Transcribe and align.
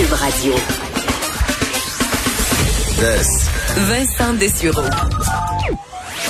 Cube 0.00 0.12
Radio. 0.14 0.54
Vincent 3.76 4.32
Dessureau. 4.38 4.88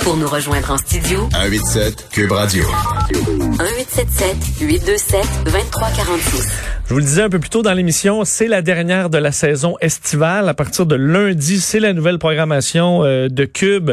Pour 0.03 0.17
nous 0.17 0.27
rejoindre 0.27 0.71
en 0.71 0.77
studio, 0.77 1.29
187 1.31 2.09
Cube 2.11 2.33
Radio. 2.33 2.65
1877 3.13 4.35
827 4.59 5.25
2346. 5.45 6.49
Je 6.85 6.93
vous 6.93 6.99
le 6.99 7.05
disais 7.05 7.21
un 7.21 7.29
peu 7.29 7.39
plus 7.39 7.49
tôt 7.49 7.61
dans 7.61 7.73
l'émission, 7.73 8.25
c'est 8.25 8.49
la 8.49 8.61
dernière 8.61 9.09
de 9.09 9.17
la 9.17 9.31
saison 9.31 9.77
estivale. 9.79 10.49
À 10.49 10.53
partir 10.53 10.85
de 10.85 10.95
lundi, 10.95 11.61
c'est 11.61 11.79
la 11.79 11.93
nouvelle 11.93 12.19
programmation 12.19 13.05
euh, 13.05 13.29
de 13.29 13.45
Cube. 13.45 13.91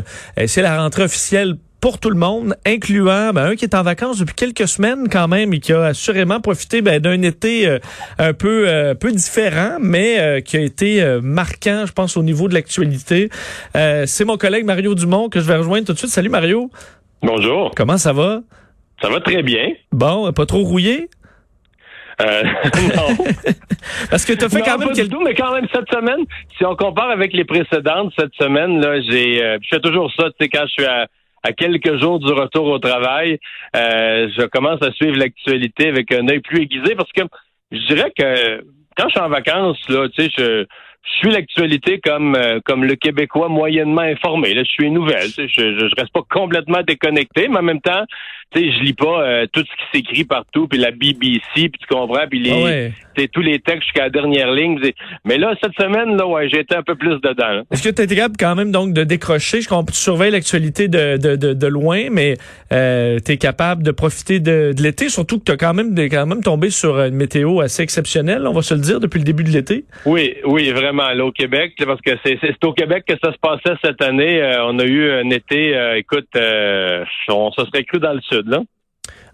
C'est 0.49 0.63
la 0.63 0.83
rentrée 0.83 1.05
officielle 1.05 1.57
pour 1.81 2.01
tout 2.01 2.11
le 2.11 2.17
monde, 2.17 2.57
incluant 2.67 3.33
ben, 3.33 3.51
un 3.51 3.57
qui 3.57 3.65
est 3.65 3.75
en 3.75 3.83
vacances 3.83 4.19
depuis 4.19 4.35
quelques 4.35 4.67
semaines 4.67 5.09
quand 5.09 5.29
même 5.29 5.53
et 5.55 5.61
qui 5.61 5.73
a 5.73 5.85
assurément 5.85 6.41
profité 6.41 6.83
ben, 6.83 7.01
d'un 7.01 7.23
été 7.23 7.69
euh, 7.69 7.79
un 8.19 8.33
peu 8.33 8.69
euh, 8.69 8.95
peu 8.95 9.13
différent, 9.13 9.77
mais 9.81 10.19
euh, 10.19 10.41
qui 10.41 10.57
a 10.57 10.61
été 10.61 11.03
euh, 11.03 11.21
marquant, 11.23 11.85
je 11.87 11.93
pense, 11.93 12.17
au 12.17 12.23
niveau 12.23 12.49
de 12.49 12.55
l'actualité. 12.55 13.31
Euh, 13.77 14.05
c'est 14.07 14.25
mon 14.25 14.37
collègue 14.37 14.65
Mario 14.65 14.95
Dumont 14.95 15.29
que 15.29 15.41
je 15.41 15.47
vais 15.47 15.57
rejoindre 15.57 15.87
tout 15.87 15.93
de 15.93 15.99
suite. 15.99 16.11
Salut 16.11 16.31
Mario. 16.31 16.71
Bonjour. 17.23 17.73
Comment 17.77 17.99
ça 17.99 18.13
va? 18.13 18.41
Ça 19.01 19.09
va 19.09 19.21
très 19.21 19.43
bien. 19.43 19.69
Bon, 19.93 20.33
pas 20.33 20.47
trop 20.47 20.65
rouillé? 20.65 21.09
Euh, 22.21 22.43
non. 22.97 23.25
Parce 24.11 24.25
que 24.25 24.33
tu 24.33 24.45
as 24.45 24.49
fait 24.49 24.59
Non, 24.59 24.65
quand 24.65 24.79
même 24.79 24.93
quelques... 24.93 25.11
tout, 25.11 25.23
mais 25.23 25.35
quand 25.35 25.55
même 25.55 25.67
cette 25.73 25.89
semaine, 25.89 26.25
si 26.57 26.65
on 26.65 26.75
compare 26.75 27.11
avec 27.11 27.33
les 27.33 27.45
précédentes, 27.45 28.13
cette 28.19 28.35
semaine, 28.35 28.81
là, 28.81 29.01
j'ai, 29.01 29.43
euh, 29.43 29.59
je 29.63 29.69
fais 29.69 29.81
toujours 29.81 30.13
ça, 30.17 30.25
tu 30.31 30.33
sais, 30.41 30.49
quand 30.49 30.65
je 30.67 30.73
suis 30.73 30.85
à, 30.85 31.07
à 31.49 31.53
quelques 31.53 31.99
jours 32.01 32.19
du 32.19 32.31
retour 32.31 32.67
au 32.67 32.79
travail, 32.79 33.39
euh, 33.75 34.29
je 34.37 34.45
commence 34.47 34.83
à 34.83 34.93
suivre 34.93 35.17
l'actualité 35.17 35.89
avec 35.89 36.13
un 36.13 36.29
œil 36.29 36.41
plus 36.41 36.63
aiguisé 36.63 36.95
parce 36.95 37.11
que 37.13 37.23
je 37.73 37.87
dirais 37.87 38.13
que 38.17 38.61
quand 38.97 39.09
je 39.09 39.13
suis 39.13 39.21
en 39.21 39.31
vacances, 39.31 39.89
là, 39.89 40.09
tu 40.09 40.25
sais, 40.25 40.31
je, 40.37 40.67
je 41.11 41.19
suis 41.19 41.31
l'actualité 41.31 42.01
comme 42.05 42.35
euh, 42.35 42.61
comme 42.65 42.85
le 42.85 42.95
Québécois 42.95 43.49
moyennement 43.49 44.03
informé. 44.03 44.55
Là, 44.55 44.63
je 44.65 44.71
suis 44.71 44.85
une 44.85 44.95
nouvelle. 44.95 45.29
Je, 45.37 45.47
je, 45.47 45.79
je 45.79 46.01
reste 46.01 46.13
pas 46.13 46.23
complètement 46.31 46.83
déconnecté, 46.87 47.49
mais 47.49 47.59
en 47.59 47.63
même 47.63 47.81
temps, 47.81 48.05
tu 48.55 48.61
sais, 48.61 48.73
je 48.73 48.83
lis 48.83 48.95
pas 48.95 49.23
euh, 49.23 49.47
tout 49.53 49.61
ce 49.61 49.65
qui 49.65 49.99
s'écrit 49.99 50.25
partout, 50.25 50.69
puis 50.69 50.79
la 50.79 50.91
BBC, 50.91 51.41
puis 51.55 51.71
tu 51.79 51.87
comprends, 51.87 52.27
puis 52.29 52.41
les 52.41 52.51
Ah 52.51 52.65
ouais. 52.65 52.93
tu 53.15 53.23
sais, 53.23 53.29
tous 53.29 53.43
les 53.43 53.59
textes 53.59 53.83
jusqu'à 53.85 54.05
la 54.05 54.11
dernière 54.11 54.53
ligne. 54.53 54.79
Mais 55.25 55.37
là, 55.37 55.55
cette 55.63 55.75
semaine, 55.75 56.17
là, 56.17 56.27
ouais, 56.27 56.49
j'ai 56.49 56.61
été 56.61 56.75
un 56.75 56.83
peu 56.83 56.95
plus 56.95 57.21
dedans. 57.21 57.63
Est-ce 57.71 57.83
que 57.87 57.95
tu 57.95 58.03
es 58.03 58.07
capable 58.07 58.37
quand 58.39 58.55
même 58.55 58.73
donc 58.73 58.95
de 58.95 59.05
décrocher? 59.05 59.61
Je 59.61 59.69
comprends 59.69 59.85
tu 59.85 59.95
surveilles 59.95 60.31
l'actualité 60.31 60.89
de, 60.89 61.17
de, 61.17 61.37
de, 61.37 61.53
de 61.53 61.67
loin, 61.67 62.09
mais 62.11 62.37
euh, 62.73 63.19
tu 63.25 63.33
es 63.33 63.37
capable 63.37 63.83
de 63.83 63.91
profiter 63.91 64.41
de, 64.41 64.73
de 64.77 64.83
l'été, 64.83 65.09
surtout 65.09 65.39
que 65.39 65.45
tu 65.45 65.53
as 65.53 65.57
quand 65.57 65.75
même, 65.75 65.95
quand 66.09 66.27
même 66.27 66.43
tombé 66.43 66.71
sur 66.71 66.99
une 67.01 67.15
météo 67.15 67.61
assez 67.61 67.83
exceptionnelle, 67.83 68.47
on 68.47 68.53
va 68.53 68.63
se 68.63 68.75
le 68.75 68.81
dire, 68.81 69.01
depuis 69.01 69.19
le 69.19 69.25
début 69.25 69.45
de 69.45 69.51
l'été. 69.51 69.85
Oui, 70.07 70.35
oui, 70.45 70.71
vraiment, 70.71 70.98
au 71.21 71.33
Québec, 71.33 71.75
parce 71.85 72.01
que 72.01 72.11
c'est 72.25 72.65
au 72.65 72.73
Québec 72.73 73.05
que 73.07 73.15
ça 73.23 73.33
se 73.33 73.39
passait 73.39 73.77
cette 73.83 74.03
année. 74.03 74.43
Euh, 74.43 74.67
on 74.67 74.79
a 74.79 74.85
eu 74.85 75.11
un 75.11 75.31
été, 75.31 75.77
euh, 75.77 75.97
écoute, 75.97 76.29
euh, 76.37 77.05
on 77.29 77.51
se 77.53 77.65
serait 77.65 77.85
cru 77.85 77.99
dans 77.99 78.13
le 78.13 78.21
sud, 78.21 78.49
là. 78.49 78.63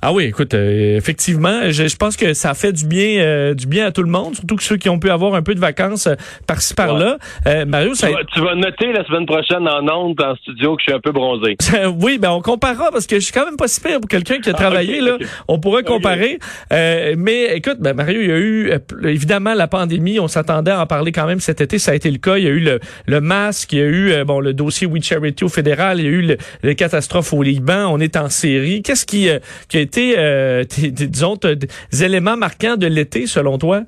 Ah 0.07 0.13
oui, 0.13 0.25
écoute, 0.25 0.53
euh, 0.53 0.99
effectivement, 0.99 1.71
je, 1.71 1.89
je 1.89 1.97
pense 1.97 2.19
que 2.19 2.35
ça 2.35 2.53
fait 2.53 2.73
du 2.73 2.85
bien 2.85 3.23
euh, 3.23 3.55
du 3.55 3.67
bien 3.67 3.87
à 3.87 3.91
tout 3.91 4.03
le 4.03 4.11
monde, 4.11 4.35
surtout 4.35 4.57
que 4.57 4.63
ceux 4.63 4.77
qui 4.77 4.91
ont 4.91 4.99
pu 4.99 5.09
avoir 5.09 5.35
un 5.35 5.41
peu 5.41 5.55
de 5.55 5.61
vacances 5.61 6.09
euh, 6.09 6.15
par-ci 6.47 6.75
par-là. 6.75 7.17
Euh, 7.47 7.65
Mario, 7.65 7.95
ça 7.95 8.09
Tu 8.09 8.13
vas, 8.13 8.25
tu 8.35 8.41
vas 8.41 8.55
noter 8.55 8.93
la 8.93 9.03
semaine 9.07 9.25
prochaine 9.25 9.67
en 9.67 9.89
ondes, 9.89 10.21
en 10.21 10.37
studio, 10.37 10.77
que 10.77 10.83
je 10.83 10.91
suis 10.91 10.93
un 10.93 11.01
peu 11.01 11.11
bronzé. 11.11 11.57
oui, 12.03 12.19
ben 12.19 12.33
on 12.33 12.43
comparera 12.43 12.91
parce 12.91 13.07
que 13.07 13.17
je 13.17 13.21
suis 13.21 13.33
quand 13.33 13.47
même 13.47 13.57
pas 13.57 13.67
si 13.67 13.81
pire 13.81 13.99
pour 13.99 14.11
quelqu'un 14.11 14.41
qui 14.41 14.51
a 14.51 14.53
Ah, 14.55 14.61
travaillé 14.61 15.01
là. 15.01 15.17
On 15.49 15.59
pourrait 15.59 15.85
comparer. 15.85 16.39
Euh, 16.71 17.15
mais 17.17 17.57
écoute, 17.57 17.79
ben 17.81 17.95
Mario, 17.95 18.21
il 18.21 18.29
y 18.29 18.33
a 18.33 18.39
eu 18.39 18.73
évidemment 19.05 19.55
la 19.55 19.69
pandémie. 19.69 20.21
On 20.21 20.29
s'attendait 20.29 20.73
à 20.73 20.83
en 20.83 20.87
parler 20.87 21.13
quand 21.13 21.27
même 21.27 21.41
cet 21.41 21.63
été. 21.63 21.79
Ça 21.79 21.93
a 21.93 21.95
été 21.95 22.11
le 22.11 22.19
cas. 22.19 22.37
Il 22.37 22.45
y 22.45 22.49
a 22.49 22.51
eu 22.51 22.61
le, 22.61 22.79
le 23.07 23.21
masque, 23.23 23.73
il 23.73 23.79
y 23.79 23.83
a 23.83 23.87
eu 23.87 24.25
bon 24.27 24.41
le 24.41 24.53
dossier 24.53 24.87
We 24.87 25.03
Charity 25.03 25.45
au 25.45 25.49
fédéral, 25.49 25.99
il 25.99 26.05
y 26.05 26.09
a 26.09 26.11
eu 26.11 26.23
le, 26.23 26.37
les 26.63 26.75
catastrophes 26.75 27.33
au 27.33 27.43
Liban. 27.43 27.87
On 27.91 28.01
est 28.01 28.17
en 28.17 28.29
série. 28.29 28.83
Qu'est-ce 28.83 29.07
qui, 29.07 29.31
euh, 29.31 29.39
qui 29.69 29.79
a 29.79 29.81
été, 29.81 29.94
euh, 29.99 30.65
t- 30.65 30.93
t- 30.93 31.07
disons, 31.07 31.37
des 31.37 32.05
éléments 32.05 32.37
marquants 32.37 32.77
de 32.77 32.87
l'été 32.87 33.27
selon 33.27 33.59
toi? 33.59 33.83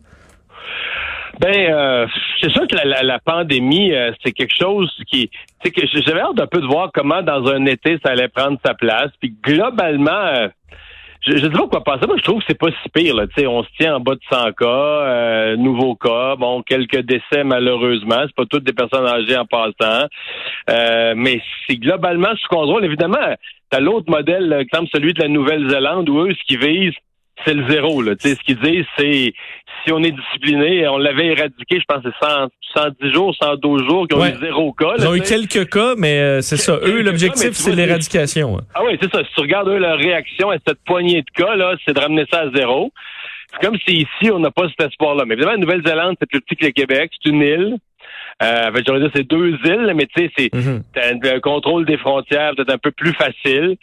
Ben, 1.39 1.71
euh, 1.71 2.07
c'est 2.41 2.51
sûr 2.51 2.67
que 2.67 2.77
la, 2.77 3.19
pandémie, 3.19 3.93
euh, 3.93 4.11
c'est 4.25 4.33
quelque 4.33 4.55
chose 4.59 4.91
qui, 5.07 5.31
que 5.63 5.83
j'avais 6.07 6.21
hâte 6.21 6.41
un 6.41 6.47
peu 6.47 6.61
de 6.61 6.67
voir 6.67 6.91
comment 6.95 7.23
dans 7.23 7.47
un 7.49 7.67
été 7.67 7.99
ça 8.03 8.13
allait 8.13 8.29
prendre 8.29 8.59
sa 8.65 8.73
place. 8.73 9.11
Puis 9.21 9.35
globalement, 9.43 10.11
euh, 10.11 10.49
je, 11.27 11.37
je 11.37 11.43
sais 11.43 11.51
pas 11.51 11.67
quoi 11.69 11.85
penser. 11.85 12.07
Moi, 12.07 12.17
je 12.19 12.23
trouve 12.23 12.39
que 12.41 12.45
c'est 12.49 12.59
pas 12.59 12.69
si 12.71 12.89
pire. 12.95 13.15
Là. 13.15 13.27
Tu 13.27 13.41
sais, 13.41 13.47
on 13.47 13.63
se 13.63 13.69
tient 13.79 13.97
en 13.97 14.01
bas 14.01 14.15
de 14.15 14.21
100 14.31 14.53
cas, 14.53 14.67
euh, 14.67 15.57
nouveaux 15.57 15.97
cas, 15.97 16.37
bon, 16.37 16.63
quelques 16.63 17.01
décès 17.01 17.45
malheureusement. 17.45 18.23
C'est 18.27 18.35
pas 18.37 18.47
toutes 18.47 18.65
des 18.65 18.73
personnes 18.73 19.07
âgées 19.07 19.37
en 19.37 19.47
passant, 19.47 20.07
Euh, 20.71 21.15
mais 21.17 21.41
c'est 21.67 21.77
globalement 21.77 22.35
sous 22.37 22.49
contrôle. 22.49 22.85
Évidemment, 22.85 23.35
t'as 23.71 23.81
l'autre 23.81 24.11
modèle, 24.11 24.53
exemple 24.53 24.89
celui 24.93 25.13
de 25.15 25.23
la 25.23 25.29
Nouvelle-Zélande, 25.29 26.09
où 26.09 26.21
eux, 26.21 26.35
ce 26.35 26.45
qu'ils 26.47 26.61
visent, 26.61 26.95
c'est 27.45 27.55
le 27.55 27.69
zéro. 27.71 28.03
Là. 28.03 28.17
Tu 28.17 28.29
sais, 28.29 28.35
ce 28.35 28.41
qu'ils 28.41 28.59
disent, 28.59 28.87
c'est 28.99 29.33
si 29.85 29.93
on 29.93 30.03
est 30.03 30.11
discipliné, 30.13 30.89
on 30.89 30.99
l'avait 30.99 31.27
éradiqué, 31.27 31.79
je 31.79 31.85
pense, 31.87 32.03
c'est 32.03 32.27
100, 32.27 32.49
110 32.75 33.13
jours, 33.13 33.35
112 33.41 33.85
jours, 33.85 34.09
qui 34.09 34.15
ont 34.17 34.21
Ouais. 34.21 34.33
eu 34.35 34.39
zéro 34.41 34.73
cas. 34.73 34.95
Ils 34.99 35.05
là, 35.05 35.11
ont 35.11 35.15
eu 35.15 35.21
quelques 35.21 35.69
cas, 35.71 35.95
mais 35.97 36.19
euh, 36.19 36.41
c'est 36.41 36.57
ça. 36.57 36.79
Eux, 36.83 37.03
l'objectif, 37.03 37.51
c'est 37.53 37.73
l'éradication. 37.75 38.59
hein. 38.59 38.63
Ah 38.75 38.81
oui, 38.85 38.97
c'est 39.01 39.11
ça. 39.13 39.23
Si 39.25 39.31
tu 39.35 39.41
regardes 39.43 39.69
eux, 39.69 39.79
leur 39.79 39.99
réaction 39.99 40.51
à 40.51 40.57
cette 40.67 40.79
poignée 40.85 41.23
de 41.23 41.31
cas, 41.43 41.55
là, 41.55 41.77
c'est 41.85 41.95
de 41.95 42.01
ramener 42.01 42.25
ça 42.33 42.41
à 42.41 42.51
zéro. 42.51 42.91
C'est 43.53 43.65
comme 43.67 43.79
si 43.87 43.95
ici, 43.99 44.31
on 44.33 44.39
n'a 44.41 44.51
pas 44.51 44.69
cet 44.69 44.89
espoir-là. 44.89 45.25
Mais 45.25 45.35
évidemment, 45.35 45.53
la 45.53 45.59
Nouvelle-Zélande, 45.59 46.17
c'est 46.21 46.29
plus 46.29 46.41
petit 46.41 46.57
que 46.57 46.67
le 46.67 46.73
Québec. 46.73 47.11
C'est 47.23 47.31
une 47.31 47.41
île. 47.43 47.77
Euh, 48.43 48.71
j'aurais 48.87 49.01
dit, 49.01 49.07
c'est 49.15 49.27
deux 49.27 49.57
îles, 49.65 49.93
mais 49.95 50.07
tu 50.07 50.25
sais, 50.25 50.31
c'est 50.37 50.55
Mhm. 50.55 50.83
t'as 50.95 51.13
un, 51.15 51.37
un 51.37 51.41
contrôle 51.41 51.87
des 51.87 51.97
frontières 51.97 52.53
peut-être 52.55 52.73
un 52.75 52.79
peu 52.79 52.91
plus 52.91 53.13
facile. 53.15 53.77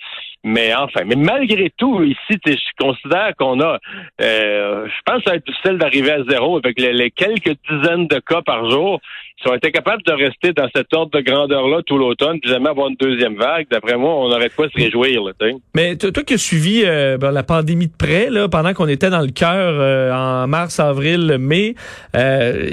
Mais 0.43 0.75
enfin, 0.75 1.01
mais 1.05 1.15
malgré 1.15 1.69
tout, 1.77 2.03
ici, 2.03 2.37
je 2.45 2.83
considère 2.83 3.33
qu'on 3.37 3.61
a, 3.61 3.79
euh, 4.21 4.87
je 4.87 5.01
pense 5.05 5.19
que 5.19 5.23
ça 5.23 5.31
va 5.31 5.35
être 5.37 5.45
difficile 5.45 5.77
d'arriver 5.77 6.11
à 6.11 6.23
zéro 6.25 6.57
avec 6.57 6.77
les, 6.79 6.91
les 6.91 7.11
quelques 7.11 7.55
dizaines 7.69 8.07
de 8.07 8.19
cas 8.19 8.41
par 8.41 8.69
jour. 8.69 8.99
Si 9.43 9.49
on 9.49 9.55
était 9.55 9.71
capable 9.73 10.01
de 10.03 10.13
rester 10.13 10.53
dans 10.53 10.69
cet 10.73 10.93
ordre 10.93 11.11
de 11.11 11.19
grandeur-là 11.19 11.81
tout 11.85 11.97
l'automne, 11.97 12.39
puis 12.39 12.49
jamais 12.49 12.69
avoir 12.69 12.87
une 12.87 12.95
deuxième 12.95 13.35
vague, 13.35 13.67
d'après 13.69 13.97
moi, 13.97 14.11
on 14.15 14.31
aurait 14.31 14.47
de 14.47 14.53
se 14.53 14.81
réjouir. 14.81 15.19
Mais 15.75 15.97
toi, 15.97 16.23
qui 16.23 16.35
as 16.35 16.37
suivi 16.37 16.83
euh, 16.85 17.17
ben, 17.17 17.31
la 17.31 17.43
pandémie 17.43 17.87
de 17.87 17.93
près, 17.97 18.29
là, 18.29 18.47
pendant 18.47 18.73
qu'on 18.73 18.87
était 18.87 19.09
dans 19.09 19.19
le 19.19 19.31
cœur 19.31 19.75
euh, 19.79 20.13
en 20.13 20.47
mars, 20.47 20.79
avril, 20.79 21.35
mai, 21.39 21.75
euh, 22.15 22.69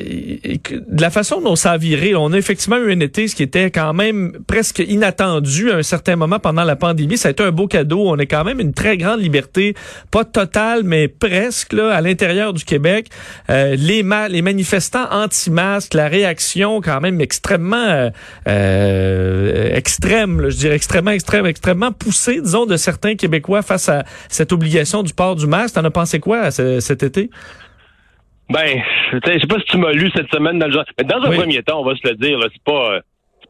de 0.60 1.00
la 1.02 1.10
façon 1.10 1.40
dont 1.40 1.56
ça 1.56 1.72
a 1.72 1.76
viré, 1.76 2.14
on 2.14 2.32
a 2.32 2.38
effectivement 2.38 2.76
eu 2.76 2.92
un 2.92 3.00
été, 3.00 3.26
ce 3.26 3.34
qui 3.34 3.42
était 3.42 3.72
quand 3.72 3.92
même 3.92 4.32
presque 4.46 4.78
inattendu 4.78 5.72
à 5.72 5.76
un 5.76 5.82
certain 5.82 6.14
moment 6.14 6.38
pendant 6.38 6.62
la 6.62 6.76
pandémie. 6.76 7.16
Ça 7.16 7.28
a 7.28 7.32
été 7.32 7.42
un 7.42 7.50
beau 7.50 7.66
cadeau. 7.66 8.04
On 8.06 8.18
a 8.18 8.26
quand 8.26 8.44
même 8.44 8.60
une 8.60 8.74
très 8.74 8.96
grande 8.96 9.20
liberté, 9.20 9.74
pas 10.12 10.24
totale, 10.24 10.82
mais 10.84 11.08
presque 11.08 11.72
là, 11.72 11.90
à 11.90 12.00
l'intérieur 12.00 12.52
du 12.52 12.64
Québec. 12.64 13.06
Euh, 13.48 13.74
les, 13.76 14.04
ma- 14.04 14.28
les 14.28 14.42
manifestants 14.42 15.08
anti-masques, 15.10 15.94
la 15.94 16.06
réaction 16.06 16.59
quand 16.82 17.00
même 17.00 17.20
extrêmement 17.20 17.76
euh, 17.76 18.10
euh, 18.48 19.74
extrême, 19.74 20.40
là, 20.40 20.50
je 20.50 20.56
dirais 20.56 20.74
extrêmement, 20.76 21.10
extrême, 21.10 21.46
extrêmement 21.46 21.92
poussée, 21.92 22.40
disons, 22.40 22.66
de 22.66 22.76
certains 22.76 23.14
Québécois 23.16 23.62
face 23.62 23.88
à 23.88 24.04
cette 24.28 24.52
obligation 24.52 25.02
du 25.02 25.14
port 25.14 25.36
du 25.36 25.46
masque. 25.46 25.74
T'en 25.74 25.84
as 25.84 25.90
pensé 25.90 26.20
quoi 26.20 26.50
ce- 26.50 26.80
cet 26.80 27.02
été? 27.02 27.30
Ben, 28.50 28.82
je 29.12 29.18
sais 29.40 29.46
pas 29.46 29.58
si 29.58 29.64
tu 29.66 29.76
m'as 29.78 29.92
lu 29.92 30.10
cette 30.14 30.30
semaine 30.32 30.58
dans 30.58 30.66
le 30.66 30.72
genre. 30.72 30.84
Mais 30.98 31.04
dans 31.04 31.22
un 31.22 31.30
Oui. 31.30 31.36
premier 31.36 31.62
temps, 31.62 31.80
on 31.80 31.84
va 31.84 31.94
se 31.94 32.06
le 32.08 32.14
dire, 32.16 32.38
c'est 32.52 32.62
pas 32.64 32.94
euh, 32.94 33.00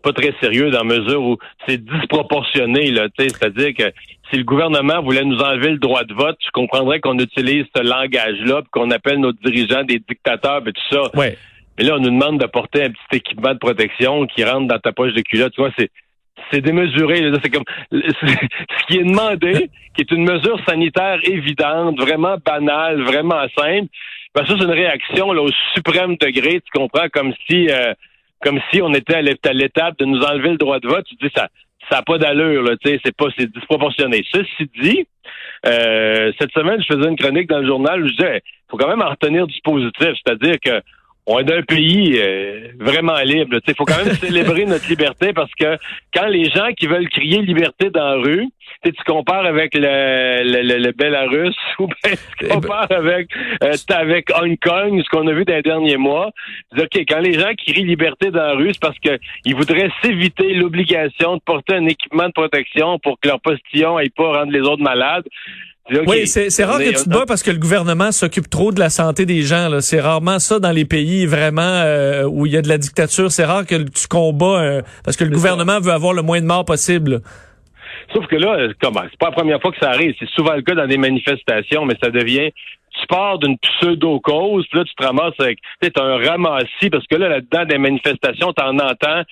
pas 0.03 0.13
très 0.13 0.33
sérieux 0.41 0.71
dans 0.71 0.79
la 0.85 0.99
mesure 0.99 1.23
où 1.23 1.37
c'est 1.67 1.83
disproportionné, 1.83 2.95
c'est-à-dire 3.19 3.75
que 3.77 3.93
si 4.31 4.37
le 4.39 4.45
gouvernement 4.45 5.03
voulait 5.03 5.25
nous 5.25 5.39
enlever 5.41 5.71
le 5.73 5.79
droit 5.79 6.05
de 6.05 6.15
vote, 6.15 6.37
je 6.45 6.51
comprendrais 6.53 7.01
qu'on 7.01 7.19
utilise 7.19 7.65
ce 7.77 7.83
langage-là, 7.83 8.63
qu'on 8.71 8.91
appelle 8.93 9.19
nos 9.19 9.33
dirigeants 9.33 9.85
des 9.85 9.99
dictateurs, 9.99 10.63
et 10.67 10.73
tout 10.73 10.83
ça. 10.91 11.17
Ouais. 11.19 11.37
Mais 11.81 11.87
là, 11.87 11.95
on 11.97 12.01
nous 12.01 12.11
demande 12.11 12.39
de 12.39 12.45
porter 12.45 12.85
un 12.85 12.91
petit 12.91 13.17
équipement 13.17 13.55
de 13.55 13.59
protection 13.59 14.27
qui 14.27 14.45
rentre 14.45 14.69
dans 14.69 14.79
ta 14.79 14.93
poche 14.93 15.15
de 15.15 15.23
culotte. 15.23 15.55
Tu 15.55 15.63
vois, 15.63 15.71
c'est 15.79 15.91
c'est 16.53 16.61
démesuré. 16.61 17.33
C'est 17.43 17.49
comme 17.49 17.65
ce 17.91 18.87
qui 18.87 18.99
est 18.99 19.05
demandé, 19.05 19.71
qui 19.95 20.03
est 20.03 20.11
une 20.11 20.25
mesure 20.25 20.61
sanitaire 20.69 21.21
évidente, 21.23 21.99
vraiment 21.99 22.37
banale, 22.45 23.01
vraiment 23.01 23.47
simple. 23.57 23.89
ben 24.35 24.45
ça, 24.45 24.57
c'est 24.59 24.65
une 24.65 24.71
réaction 24.71 25.33
là, 25.33 25.41
au 25.41 25.49
suprême 25.75 26.17
degré, 26.17 26.61
tu 26.61 26.71
comprends, 26.79 27.09
comme 27.11 27.33
si 27.49 27.71
euh, 27.71 27.95
comme 28.45 28.61
si 28.71 28.83
on 28.83 28.93
était 28.93 29.15
à 29.15 29.23
l'étape 29.23 29.99
de 29.99 30.05
nous 30.05 30.21
enlever 30.21 30.51
le 30.51 30.59
droit 30.59 30.81
de 30.81 30.87
vote. 30.87 31.07
Tu 31.07 31.15
dis 31.15 31.33
ça 31.35 31.49
ça 31.89 31.97
n'a 31.97 32.03
pas 32.03 32.19
d'allure, 32.19 32.63
là, 32.63 32.77
tu 32.77 32.91
sais, 32.91 33.01
c'est 33.03 33.17
pas 33.17 33.29
c'est 33.39 33.51
disproportionné. 33.51 34.23
Ceci 34.31 34.71
dit, 34.83 35.07
euh, 35.67 36.31
cette 36.39 36.53
semaine, 36.53 36.83
je 36.83 36.95
faisais 36.95 37.09
une 37.09 37.17
chronique 37.17 37.49
dans 37.49 37.61
le 37.61 37.67
journal 37.67 38.03
où 38.03 38.07
je 38.07 38.13
disais 38.13 38.43
faut 38.71 38.77
quand 38.77 38.89
même 38.89 39.03
en 39.03 39.09
retenir 39.09 39.47
du 39.47 39.59
positif, 39.65 40.11
c'est-à-dire 40.23 40.57
que 40.63 40.83
on 41.27 41.39
est 41.39 41.53
un 41.53 41.63
pays 41.63 42.19
euh, 42.19 42.69
vraiment 42.79 43.19
libre. 43.21 43.59
Il 43.67 43.75
faut 43.75 43.85
quand 43.85 44.05
même 44.05 44.15
célébrer 44.21 44.65
notre 44.65 44.89
liberté 44.89 45.33
parce 45.33 45.53
que 45.55 45.77
quand 46.15 46.27
les 46.27 46.51
gens 46.51 46.73
qui 46.77 46.87
veulent 46.87 47.09
crier 47.09 47.43
liberté 47.43 47.91
dans 47.91 48.05
la 48.05 48.17
rue, 48.17 48.49
tu 48.85 48.93
compares 49.07 49.45
avec 49.45 49.75
le, 49.75 50.43
le, 50.43 50.79
le, 50.79 50.93
Belarus 50.93 51.57
ou 51.79 51.89
tu 52.03 52.13
eh 52.13 52.47
ben 52.47 52.55
compares 52.55 52.91
avec 52.91 53.29
euh, 53.63 53.73
avec 53.91 54.31
Hong 54.41 54.57
Kong, 54.59 55.03
ce 55.03 55.09
qu'on 55.11 55.27
a 55.27 55.33
vu 55.33 55.45
dans 55.45 55.55
les 55.55 55.63
derniers 55.63 55.97
mois. 55.97 56.31
OK, 56.77 56.97
quand 57.09 57.21
les 57.21 57.35
gens 57.35 57.53
crient 57.57 57.85
liberté 57.85 58.31
dans 58.31 58.43
la 58.43 58.55
rue, 58.55 58.73
c'est 58.73 58.81
parce 58.81 58.99
qu'ils 58.99 59.55
voudraient 59.55 59.91
s'éviter 60.03 60.55
l'obligation 60.55 61.37
de 61.37 61.43
porter 61.43 61.75
un 61.75 61.87
équipement 61.87 62.29
de 62.29 62.33
protection 62.33 62.99
pour 62.99 63.21
que 63.21 63.29
leur 63.29 63.41
postillon 63.41 63.97
n'aille 63.97 64.11
pas 64.11 64.41
rendre 64.41 64.53
les 64.53 64.61
autres 64.61 64.83
malades 64.83 65.25
oui, 66.07 66.27
c'est 66.27 66.65
rare 66.65 66.79
que 66.79 66.89
tu 66.91 67.05
te 67.05 67.09
bats 67.09 67.25
parce 67.27 67.43
que 67.43 67.51
le 67.51 67.59
gouvernement 67.59 68.13
s'occupe 68.13 68.49
trop 68.49 68.73
de 68.73 68.79
la 68.79 68.91
santé 68.91 69.27
des 69.27 69.43
gens. 69.43 69.81
C'est 69.81 70.01
rarement 70.01 70.39
ça 70.39 70.59
dans 70.59 70.71
les 70.71 70.85
pays 70.85 71.27
vraiment 71.27 71.63
euh, 71.63 72.25
où 72.25 72.47
il 72.47 72.53
y 72.53 72.57
a 72.57 72.63
de 72.63 72.69
la 72.69 72.79
dictature. 72.79 73.31
C'est 73.33 73.45
rare 73.45 73.67
que 73.67 73.77
tu 73.77 74.07
combats 74.09 74.61
euh, 74.61 74.83
parce 75.05 75.17
que 75.17 75.25
le 75.25 75.31
gouvernement 75.31 75.81
veut 75.81 75.93
avoir 75.93 76.13
le 76.13 76.23
moins 76.23 76.41
de 76.41 76.47
morts 76.47 76.65
possible. 76.65 77.21
Sauf 78.15 78.27
que 78.27 78.37
là, 78.37 78.69
comment? 78.81 79.03
C'est 79.11 79.19
pas 79.19 79.27
la 79.27 79.33
première 79.33 79.61
fois 79.61 79.73
que 79.73 79.79
ça 79.79 79.91
arrive. 79.91 80.15
C'est 80.19 80.29
souvent 80.31 80.55
le 80.55 80.63
cas 80.63 80.75
dans 80.75 80.87
des 80.87 80.99
manifestations, 80.99 81.85
mais 81.85 81.97
ça 82.03 82.11
devient 82.11 82.51
tu 82.99 83.07
pars 83.07 83.39
d'une 83.39 83.57
pseudo-cause, 83.59 84.67
là, 84.73 84.85
tu 84.85 84.95
te 84.95 85.05
ramasses 85.05 85.39
avec, 85.39 85.59
tu 85.83 85.91
un 85.97 86.17
ramassis, 86.17 86.91
parce 86.91 87.07
que 87.07 87.17
là, 87.17 87.29
là-dedans, 87.29 87.65
des 87.65 87.79
manifestations, 87.79 88.53
t'en 88.53 88.79
entends 88.79 89.23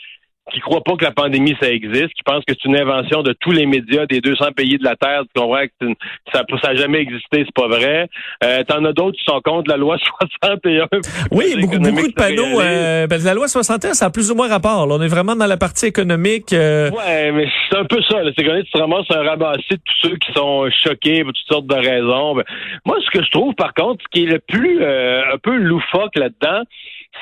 qui 0.52 0.60
croient 0.60 0.82
pas 0.82 0.96
que 0.96 1.04
la 1.04 1.12
pandémie, 1.12 1.56
ça 1.60 1.68
existe, 1.68 2.12
qui 2.14 2.22
pensent 2.24 2.44
que 2.46 2.54
c'est 2.54 2.64
une 2.64 2.76
invention 2.76 3.22
de 3.22 3.32
tous 3.40 3.52
les 3.52 3.66
médias 3.66 4.06
des 4.06 4.20
200 4.20 4.52
pays 4.56 4.78
de 4.78 4.84
la 4.84 4.96
Terre, 4.96 5.22
tu 5.22 5.40
comprends 5.40 5.64
que 5.80 5.86
ça 6.32 6.42
n'a 6.68 6.74
jamais 6.74 6.98
existé, 6.98 7.44
c'est 7.44 7.54
pas 7.54 7.68
vrai. 7.68 8.08
Euh, 8.44 8.62
T'en 8.64 8.84
as 8.84 8.92
d'autres 8.92 9.16
qui 9.16 9.24
sont 9.24 9.40
contre 9.40 9.70
la 9.70 9.76
loi 9.76 9.96
61. 10.30 10.86
Oui, 11.32 11.54
beaucoup, 11.60 11.78
beaucoup 11.78 12.08
de 12.08 12.12
panneaux. 12.12 12.60
Euh, 12.60 13.06
ben, 13.06 13.22
la 13.22 13.34
loi 13.34 13.48
61, 13.48 13.94
ça 13.94 14.06
a 14.06 14.10
plus 14.10 14.30
ou 14.30 14.34
moins 14.34 14.48
rapport. 14.48 14.86
Là. 14.86 14.94
On 14.94 15.02
est 15.02 15.08
vraiment 15.08 15.36
dans 15.36 15.46
la 15.46 15.56
partie 15.56 15.86
économique. 15.86 16.52
Euh... 16.52 16.90
Ouais, 16.90 17.32
mais 17.32 17.46
c'est 17.68 17.78
un 17.78 17.84
peu 17.84 18.00
ça. 18.02 18.16
C'est 18.36 18.44
quand 18.44 18.60
tu 18.60 18.80
ramasses 18.80 19.10
un 19.10 19.22
ramassis 19.22 19.70
de 19.70 19.76
tous 19.76 20.08
ceux 20.08 20.16
qui 20.16 20.32
sont 20.32 20.68
choqués 20.84 21.24
pour 21.24 21.32
toutes 21.32 21.52
sortes 21.52 21.66
de 21.66 21.74
raisons. 21.74 22.34
Ben, 22.34 22.44
moi, 22.84 22.96
ce 23.04 23.10
que 23.18 23.24
je 23.24 23.30
trouve, 23.30 23.54
par 23.54 23.74
contre, 23.74 24.02
ce 24.04 24.08
qui 24.18 24.24
est 24.24 24.30
le 24.30 24.40
plus 24.40 24.82
euh, 24.82 25.22
un 25.34 25.38
peu 25.38 25.56
loufoque 25.56 26.16
là-dedans, 26.16 26.62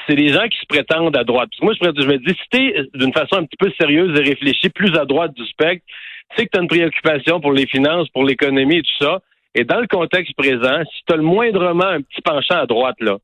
c'est 0.07 0.15
des 0.15 0.29
gens 0.29 0.47
qui 0.49 0.59
se 0.59 0.67
prétendent 0.69 1.17
à 1.17 1.25
droite. 1.25 1.51
moi, 1.63 1.73
je, 1.81 1.87
me 1.87 2.19
dis, 2.19 2.35
si 2.35 2.49
t'es 2.51 2.75
d'une 2.95 3.13
façon 3.13 3.37
un 3.37 3.45
petit 3.45 3.57
peu 3.59 3.71
sérieuse 3.79 4.19
et 4.19 4.23
réfléchie, 4.23 4.69
plus 4.71 4.97
à 4.97 5.05
droite 5.05 5.35
du 5.35 5.45
spectre, 5.47 5.85
tu 6.31 6.37
sais 6.37 6.47
que 6.47 6.51
tu 6.53 6.59
as 6.59 6.63
une 6.63 6.69
préoccupation 6.69 7.41
pour 7.41 7.53
les 7.53 7.67
finances, 7.67 8.09
pour 8.11 8.25
l'économie 8.25 8.79
et 8.79 8.83
tout 8.83 9.05
ça. 9.05 9.21
Et 9.55 9.65
dans 9.65 9.81
le 9.81 9.87
contexte 9.87 10.35
présent, 10.37 10.83
si 10.85 11.03
tu 11.07 11.15
as 11.15 11.17
le 11.17 11.23
moindrement 11.23 11.87
un 11.87 12.03
petit 12.03 12.21
penchant 12.23 12.59
à 12.59 12.67
droite, 12.67 12.97
là, 13.01 13.17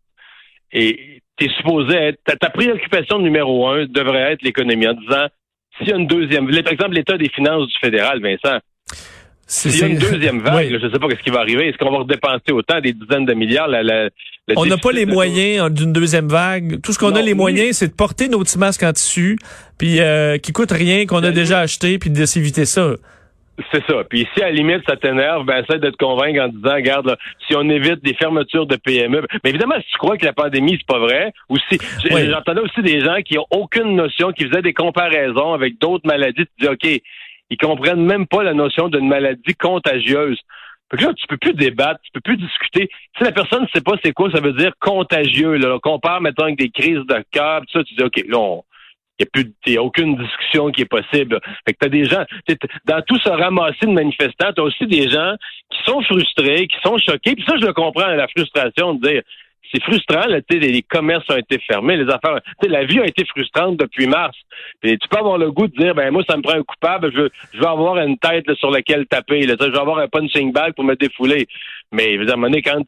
et 0.73 1.21
tu 1.37 1.45
es 1.45 1.49
supposé 1.57 1.95
être, 1.95 2.19
ta, 2.25 2.37
ta, 2.37 2.49
préoccupation 2.49 3.19
numéro 3.19 3.69
un 3.69 3.85
devrait 3.85 4.33
être 4.33 4.43
l'économie, 4.43 4.89
en 4.89 4.95
disant, 4.95 5.27
s'il 5.77 5.89
y 5.89 5.93
a 5.93 5.97
une 5.97 6.07
deuxième, 6.07 6.47
par 6.63 6.73
exemple, 6.73 6.95
l'état 6.95 7.19
des 7.19 7.29
finances 7.29 7.67
du 7.69 7.79
fédéral, 7.81 8.21
Vincent, 8.21 8.59
s'il 9.53 9.79
y 9.79 9.83
a 9.83 9.87
une 9.87 9.99
deuxième 9.99 10.39
vague, 10.43 10.71
je 10.71 10.87
ne 10.87 10.91
sais 10.91 10.99
pas 10.99 11.09
ce 11.11 11.23
qui 11.23 11.31
va 11.31 11.41
arriver. 11.41 11.69
Est-ce 11.69 11.77
qu'on 11.77 11.97
va 11.97 12.05
dépenser 12.05 12.53
autant, 12.53 12.81
des 12.81 12.93
dizaines 12.95 13.27
de 13.27 13.35
milliards? 13.35 13.69
on 14.57 14.67
n'a 14.67 14.79
pas 14.79 14.93
les 14.93 15.07
moyens 15.07 15.71
d'une 15.71 15.93
deuxième 15.93 16.29
vague. 16.29 16.81
Tout 16.81 16.93
ce 16.93 16.99
qu'on 16.99 17.15
a 17.15 17.23
les 17.23 17.35
moyens, 17.35 17.77
c'est 17.77 17.89
de 17.89 17.95
porter 17.95 18.29
nos 18.29 18.41
petits 18.41 18.59
masques 18.59 18.83
en 18.83 18.93
tissu, 18.93 19.39
puis 19.79 20.01
euh, 20.01 20.39
qui 20.39 20.53
coûtent 20.53 20.73
rien, 20.73 21.07
qu'on 21.07 21.23
a 21.23 21.31
déjà 21.31 21.61
acheté, 21.61 21.99
puis 21.99 22.11
de 22.11 22.25
s'éviter 22.25 22.65
ça. 22.65 22.95
C'est 23.71 23.85
ça. 23.85 24.03
Puis 24.09 24.27
si 24.35 24.43
à 24.43 24.47
la 24.47 24.53
limite 24.53 24.83
ça 24.89 24.97
t'énerve, 24.97 25.45
ben 25.45 25.63
essaie 25.63 25.79
de 25.79 25.91
te 25.91 25.97
convaincre 25.97 26.41
en 26.41 26.49
disant, 26.49 26.75
regarde, 26.75 27.17
si 27.47 27.55
on 27.55 27.69
évite 27.69 28.03
des 28.03 28.15
fermetures 28.15 28.67
de 28.67 28.77
PME. 28.77 29.27
Mais 29.45 29.51
évidemment, 29.51 29.75
si 29.79 29.91
tu 29.93 29.99
crois 29.99 30.17
que 30.17 30.25
la 30.25 30.33
pandémie 30.33 30.79
c'est 30.79 30.87
pas 30.87 30.99
vrai, 30.99 31.33
ou 31.51 31.59
si 31.59 31.79
j'entendais 32.03 32.63
aussi 32.63 32.81
des 32.83 33.01
gens 33.01 33.17
qui 33.23 33.39
ont 33.39 33.47
aucune 33.51 33.95
notion, 33.95 34.33
qui 34.33 34.47
faisaient 34.47 34.63
des 34.63 34.73
comparaisons 34.73 35.53
avec 35.53 35.79
d'autres 35.79 36.07
maladies, 36.07 36.47
tu 36.59 36.67
dis 36.67 36.69
ok, 36.69 37.03
ils 37.53 37.59
comprennent 37.59 38.05
même 38.05 38.27
pas 38.27 38.43
la 38.43 38.55
notion 38.55 38.89
d'une 38.89 39.09
maladie 39.09 39.55
contagieuse. 39.55 40.39
Fait 40.91 40.97
que 40.97 41.05
là, 41.05 41.13
tu 41.15 41.27
peux 41.27 41.37
plus 41.37 41.53
débattre, 41.53 42.01
tu 42.03 42.11
peux 42.13 42.21
plus 42.21 42.39
discuter. 42.39 42.89
Si 43.17 43.25
la 43.25 43.33
personne 43.33 43.63
ne 43.63 43.69
sait 43.75 43.83
pas 43.83 43.93
c'est 44.03 44.13
quoi, 44.13 44.31
ça 44.31 44.41
veut 44.41 44.55
dire 44.55 44.73
contagieux. 44.81 45.57
Là, 45.57 45.79
compare, 45.83 46.23
mettons, 46.23 46.45
avec 46.45 46.59
des 46.59 46.71
crises 46.71 47.05
de 47.07 47.25
cœur, 47.31 47.61
tout 47.61 47.79
ça, 47.79 47.85
tu 47.85 47.95
dis, 47.95 48.03
OK, 48.03 48.25
là, 48.27 48.61
il 49.19 49.53
n'y 49.67 49.77
a 49.77 49.81
a 49.81 49.83
aucune 49.83 50.17
discussion 50.17 50.71
qui 50.71 50.83
est 50.83 50.87
possible. 50.87 51.41
Fait 51.67 51.75
que 51.75 51.79
t'as 51.81 51.89
des 51.89 52.07
gens, 52.07 52.25
dans 52.87 53.03
tout 53.03 53.19
ce 53.19 53.29
ramassis 53.29 53.87
de 53.87 53.93
manifestants, 53.93 54.53
t'as 54.55 54.63
aussi 54.63 54.87
des 54.87 55.09
gens 55.09 55.35
qui 55.71 55.79
sont 55.85 56.01
frustrés, 56.03 56.67
qui 56.67 56.77
sont 56.83 56.97
choqués. 56.99 57.35
Puis 57.35 57.45
ça, 57.47 57.57
je 57.61 57.67
le 57.67 57.75
comprends, 57.75 58.09
la 58.09 58.29
frustration 58.29 58.95
de 58.95 59.09
dire, 59.09 59.23
c'est 59.73 59.83
frustrant, 59.83 60.27
là, 60.27 60.41
les 60.51 60.83
commerces 60.83 61.25
ont 61.31 61.37
été 61.37 61.59
fermés, 61.59 61.97
les 61.97 62.11
affaires, 62.11 62.39
la 62.63 62.85
vie 62.85 63.01
a 63.01 63.07
été 63.07 63.25
frustrante 63.25 63.79
depuis 63.79 64.07
mars. 64.07 64.37
Et 64.83 64.99
tu 64.99 65.09
peux 65.09 65.19
avoir 65.19 65.39
le 65.39 65.51
goût 65.51 65.67
de 65.67 65.77
dire, 65.77 65.95
ben 65.95 66.11
moi, 66.11 66.23
ça 66.29 66.37
me 66.37 66.43
prend 66.43 66.55
un 66.55 66.63
coupable, 66.63 67.11
je 67.13 67.23
veux, 67.23 67.31
je 67.55 67.59
veux 67.59 67.67
avoir 67.67 67.97
une 67.99 68.19
tête 68.19 68.53
sur 68.55 68.71
laquelle 68.71 69.07
taper, 69.07 69.47
là, 69.47 69.55
je 69.59 69.67
veux 69.67 69.79
avoir 69.79 69.99
un 69.99 70.09
punching 70.09 70.53
bag 70.53 70.75
pour 70.75 70.85
me 70.85 70.95
défouler. 70.95 71.47
Mais 71.93 72.17
moment 72.17 72.49
donné, 72.49 72.63
quand 72.63 72.83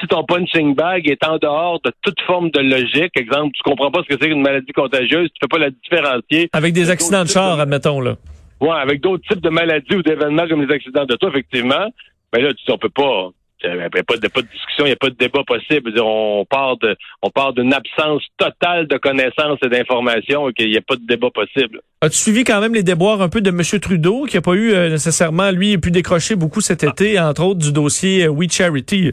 si 0.00 0.06
ton 0.06 0.24
punching 0.24 0.74
bag 0.74 1.08
est 1.08 1.24
en 1.26 1.38
dehors 1.38 1.80
de 1.82 1.92
toute 2.02 2.20
forme 2.22 2.50
de 2.50 2.60
logique, 2.60 3.12
exemple, 3.16 3.52
tu 3.54 3.62
comprends 3.62 3.90
pas 3.90 4.02
ce 4.02 4.14
que 4.14 4.20
c'est 4.20 4.28
qu'une 4.28 4.42
maladie 4.42 4.72
contagieuse, 4.72 5.28
tu 5.32 5.40
peux 5.40 5.48
pas 5.48 5.58
la 5.58 5.70
différencier. 5.70 6.50
Avec 6.52 6.74
des 6.74 6.90
accidents 6.90 7.24
de 7.24 7.28
char, 7.28 7.58
admettons, 7.58 8.00
là. 8.00 8.16
Ouais, 8.60 8.76
avec 8.76 9.00
d'autres 9.00 9.26
types 9.26 9.40
de 9.40 9.48
maladies 9.48 9.96
ou 9.96 10.02
d'événements 10.02 10.46
comme 10.46 10.62
les 10.62 10.74
accidents 10.74 11.06
de 11.06 11.16
toi, 11.16 11.30
effectivement. 11.30 11.86
Ben 12.32 12.42
là, 12.42 12.52
tu 12.52 12.70
on 12.70 12.78
peut 12.78 12.90
pas 12.90 13.30
il 13.64 13.76
n'y 13.76 13.82
a 13.82 13.90
pas 13.90 14.16
de, 14.16 14.28
pas 14.28 14.42
de 14.42 14.48
discussion, 14.48 14.84
il 14.84 14.86
n'y 14.86 14.92
a 14.92 14.96
pas 14.96 15.10
de 15.10 15.16
débat 15.16 15.42
possible. 15.46 15.92
on 16.00 16.44
part 16.48 16.76
de, 16.78 16.96
on 17.22 17.30
part 17.30 17.52
d'une 17.52 17.72
absence 17.72 18.22
totale 18.38 18.86
de 18.86 18.96
connaissances 18.96 19.58
et 19.64 19.68
d'informations 19.68 20.48
et 20.48 20.52
qu'il 20.52 20.70
n'y 20.70 20.76
a 20.76 20.82
pas 20.82 20.96
de 20.96 21.06
débat 21.06 21.30
possible. 21.30 21.80
As-tu 22.00 22.16
suivi 22.16 22.44
quand 22.44 22.60
même 22.60 22.74
les 22.74 22.82
déboires 22.82 23.20
un 23.20 23.28
peu 23.28 23.40
de 23.40 23.50
M. 23.50 23.60
Trudeau, 23.80 24.24
qui 24.24 24.36
n'a 24.36 24.42
pas 24.42 24.54
eu 24.54 24.72
euh, 24.72 24.90
nécessairement, 24.90 25.50
lui, 25.50 25.76
pu 25.78 25.90
décrocher 25.90 26.36
beaucoup 26.36 26.60
cet 26.60 26.84
été, 26.84 27.20
entre 27.20 27.44
autres 27.44 27.60
du 27.60 27.72
dossier 27.72 28.24
euh, 28.24 28.28
We 28.28 28.50
Charity? 28.50 29.12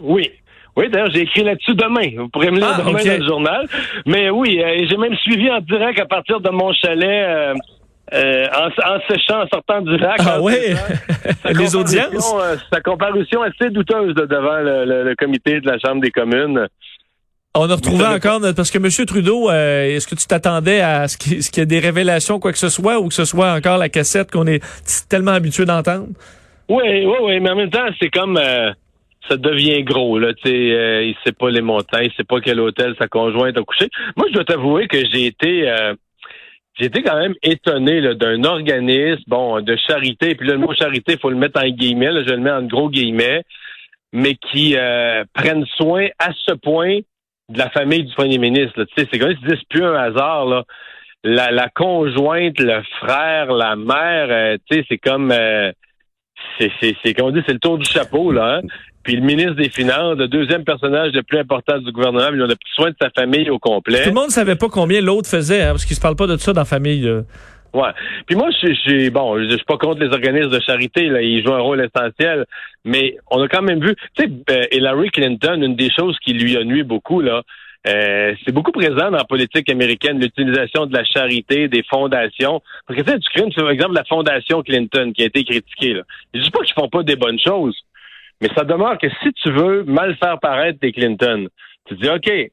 Oui. 0.00 0.30
Oui, 0.76 0.90
d'ailleurs, 0.90 1.10
j'ai 1.10 1.22
écrit 1.22 1.42
là-dessus 1.42 1.74
demain. 1.74 2.10
Vous 2.18 2.28
pourrez 2.28 2.50
me 2.50 2.58
lire 2.58 2.74
ah, 2.74 2.82
demain 2.82 3.02
dans 3.02 3.18
le 3.18 3.26
journal. 3.26 3.66
Mais 4.04 4.28
oui, 4.28 4.60
euh, 4.62 4.86
j'ai 4.88 4.96
même 4.98 5.16
suivi 5.16 5.50
en 5.50 5.60
direct 5.60 5.98
à 5.98 6.04
partir 6.04 6.40
de 6.40 6.50
mon 6.50 6.70
chalet 6.74 7.24
euh, 7.26 7.54
en, 8.12 8.68
en, 8.68 9.00
séchant, 9.08 9.42
en 9.42 9.48
sortant 9.48 9.82
du 9.82 9.96
lac. 9.96 10.16
Ah 10.20 10.40
oui? 10.40 10.54
Les 11.54 11.74
audiences? 11.74 12.34
Euh, 12.34 12.56
sa 12.72 12.80
comparution 12.80 13.42
assez 13.42 13.70
douteuse 13.70 14.14
devant 14.14 14.58
le, 14.60 15.14
comité 15.16 15.60
de 15.60 15.66
la 15.66 15.78
Chambre 15.78 16.00
des 16.00 16.10
communes. 16.10 16.68
On 17.54 17.68
a 17.70 17.74
retrouvé 17.74 18.04
encore, 18.04 18.40
parce 18.54 18.70
que 18.70 18.78
M. 18.78 19.06
Trudeau, 19.06 19.50
euh, 19.50 19.84
est-ce 19.84 20.06
que 20.06 20.14
tu 20.14 20.26
t'attendais 20.26 20.80
à 20.80 21.08
ce 21.08 21.16
qu'il 21.16 21.38
y 21.38 21.60
ait 21.60 21.66
des 21.66 21.78
révélations, 21.78 22.38
quoi 22.38 22.52
que 22.52 22.58
ce 22.58 22.68
soit, 22.68 23.00
ou 23.00 23.08
que 23.08 23.14
ce 23.14 23.24
soit 23.24 23.52
encore 23.52 23.78
la 23.78 23.88
cassette 23.88 24.30
qu'on 24.30 24.46
est 24.46 24.62
tellement 25.08 25.32
habitué 25.32 25.64
d'entendre? 25.64 26.08
Oui, 26.68 27.06
oui, 27.06 27.16
oui, 27.22 27.40
mais 27.40 27.50
en 27.50 27.56
même 27.56 27.70
temps, 27.70 27.86
c'est 27.98 28.10
comme... 28.10 28.38
ça 29.26 29.36
devient 29.38 29.82
gros, 29.84 30.18
là, 30.18 30.34
tu 30.34 30.50
sais, 30.50 31.06
il 31.08 31.16
sait 31.24 31.32
pas 31.32 31.48
les 31.48 31.62
montants, 31.62 31.98
il 31.98 32.12
sait 32.12 32.24
pas 32.24 32.40
quel 32.40 32.60
hôtel 32.60 32.94
sa 32.98 33.08
conjointe 33.08 33.56
a 33.56 33.62
couché. 33.62 33.88
Moi, 34.16 34.26
je 34.28 34.34
dois 34.34 34.44
t'avouer 34.44 34.86
que 34.86 34.98
j'ai 35.10 35.24
été 35.24 35.66
J'étais 36.78 37.02
quand 37.02 37.18
même 37.18 37.34
étonné 37.42 38.02
d'un 38.14 38.44
organisme, 38.44 39.22
bon, 39.26 39.62
de 39.62 39.76
charité, 39.76 40.34
puis 40.34 40.46
là, 40.46 40.54
le 40.54 40.60
mot 40.60 40.74
charité, 40.74 41.14
il 41.14 41.18
faut 41.18 41.30
le 41.30 41.36
mettre 41.36 41.60
en 41.62 41.68
guillemets, 41.68 42.12
là, 42.12 42.22
je 42.26 42.34
le 42.34 42.38
mets 42.38 42.50
en 42.50 42.62
gros 42.62 42.90
guillemets, 42.90 43.42
mais 44.12 44.34
qui 44.34 44.76
euh, 44.76 45.24
prennent 45.32 45.64
soin 45.76 46.08
à 46.18 46.30
ce 46.34 46.52
point 46.52 46.98
de 47.48 47.58
la 47.58 47.70
famille 47.70 48.04
du 48.04 48.14
premier 48.14 48.38
ministre. 48.38 48.84
Tu 48.84 48.92
sais, 48.96 49.08
c'est 49.10 49.18
comme 49.18 49.34
si 49.34 49.66
plus 49.70 49.84
un 49.84 49.94
hasard, 49.94 50.46
là. 50.46 50.64
La, 51.24 51.50
la 51.50 51.68
conjointe, 51.68 52.60
le 52.60 52.82
frère, 53.00 53.52
la 53.52 53.74
mère, 53.74 54.28
euh, 54.30 54.56
tu 54.70 54.76
sais, 54.76 54.86
c'est 54.88 54.98
comme... 54.98 55.32
Euh, 55.32 55.72
c'est, 56.58 56.70
c'est, 56.80 56.94
c'est, 57.02 57.14
comme 57.14 57.28
on 57.28 57.30
dit, 57.30 57.42
c'est 57.46 57.54
le 57.54 57.58
tour 57.58 57.78
du 57.78 57.90
chapeau, 57.90 58.30
là. 58.30 58.56
Hein? 58.56 58.62
Puis 59.06 59.14
le 59.14 59.22
ministre 59.22 59.54
des 59.54 59.68
Finances, 59.68 60.18
le 60.18 60.26
deuxième 60.26 60.64
personnage 60.64 61.12
le 61.12 61.22
plus 61.22 61.38
important 61.38 61.78
du 61.78 61.92
gouvernement, 61.92 62.26
il 62.34 62.42
a 62.42 62.46
pris 62.48 62.58
soin 62.74 62.90
de 62.90 62.96
sa 63.00 63.08
famille 63.10 63.48
au 63.50 63.60
complet. 63.60 64.02
Tout 64.02 64.08
le 64.08 64.14
monde 64.16 64.26
ne 64.26 64.32
savait 64.32 64.56
pas 64.56 64.68
combien 64.68 65.00
l'autre 65.00 65.28
faisait, 65.28 65.62
hein, 65.62 65.70
parce 65.70 65.84
qu'il 65.84 65.94
se 65.94 66.00
parle 66.00 66.16
pas 66.16 66.26
de 66.26 66.36
ça 66.36 66.52
dans 66.52 66.62
la 66.62 66.64
famille. 66.64 67.08
Ouais. 67.72 67.90
Puis 68.26 68.34
moi, 68.34 68.48
je 68.50 68.72
suis 68.74 69.10
bon, 69.10 69.38
je 69.38 69.48
suis 69.54 69.64
pas 69.64 69.78
contre 69.78 70.00
les 70.00 70.08
organismes 70.08 70.50
de 70.50 70.58
charité, 70.58 71.06
là, 71.06 71.22
ils 71.22 71.44
jouent 71.44 71.54
un 71.54 71.60
rôle 71.60 71.80
essentiel, 71.80 72.46
mais 72.84 73.16
on 73.30 73.40
a 73.40 73.46
quand 73.46 73.62
même 73.62 73.80
vu, 73.80 73.94
tu 74.16 74.24
sais, 74.24 74.28
ben, 74.28 74.66
Hillary 74.72 75.10
Clinton, 75.10 75.62
une 75.62 75.76
des 75.76 75.90
choses 75.96 76.18
qui 76.24 76.32
lui 76.32 76.56
a 76.56 76.64
nuit 76.64 76.82
beaucoup 76.82 77.20
là, 77.20 77.42
euh, 77.86 78.34
c'est 78.44 78.52
beaucoup 78.52 78.72
présent 78.72 79.10
dans 79.10 79.18
la 79.18 79.24
politique 79.24 79.70
américaine, 79.70 80.18
l'utilisation 80.18 80.86
de 80.86 80.96
la 80.96 81.04
charité, 81.04 81.68
des 81.68 81.84
fondations. 81.84 82.60
Parce 82.86 82.98
que 82.98 83.04
tu 83.04 83.12
sais, 83.12 83.18
tu 83.20 83.30
crées, 83.30 83.50
par 83.54 83.70
exemple, 83.70 83.94
la 83.94 84.04
fondation 84.04 84.62
Clinton 84.62 85.12
qui 85.14 85.22
a 85.22 85.26
été 85.26 85.44
critiquée. 85.44 85.94
Là. 85.94 86.02
Je 86.34 86.40
dis 86.40 86.50
pas 86.50 86.64
qu'ils 86.64 86.74
font 86.74 86.88
pas 86.88 87.04
des 87.04 87.16
bonnes 87.16 87.38
choses, 87.38 87.76
Mais 88.40 88.48
ça 88.56 88.64
demeure 88.64 88.98
que 88.98 89.08
si 89.22 89.32
tu 89.42 89.50
veux 89.50 89.84
mal 89.84 90.14
faire 90.16 90.38
paraître 90.40 90.78
des 90.80 90.92
Clinton, 90.92 91.48
tu 91.88 91.94
dis, 91.96 92.08
OK, 92.08 92.22
tu 92.24 92.50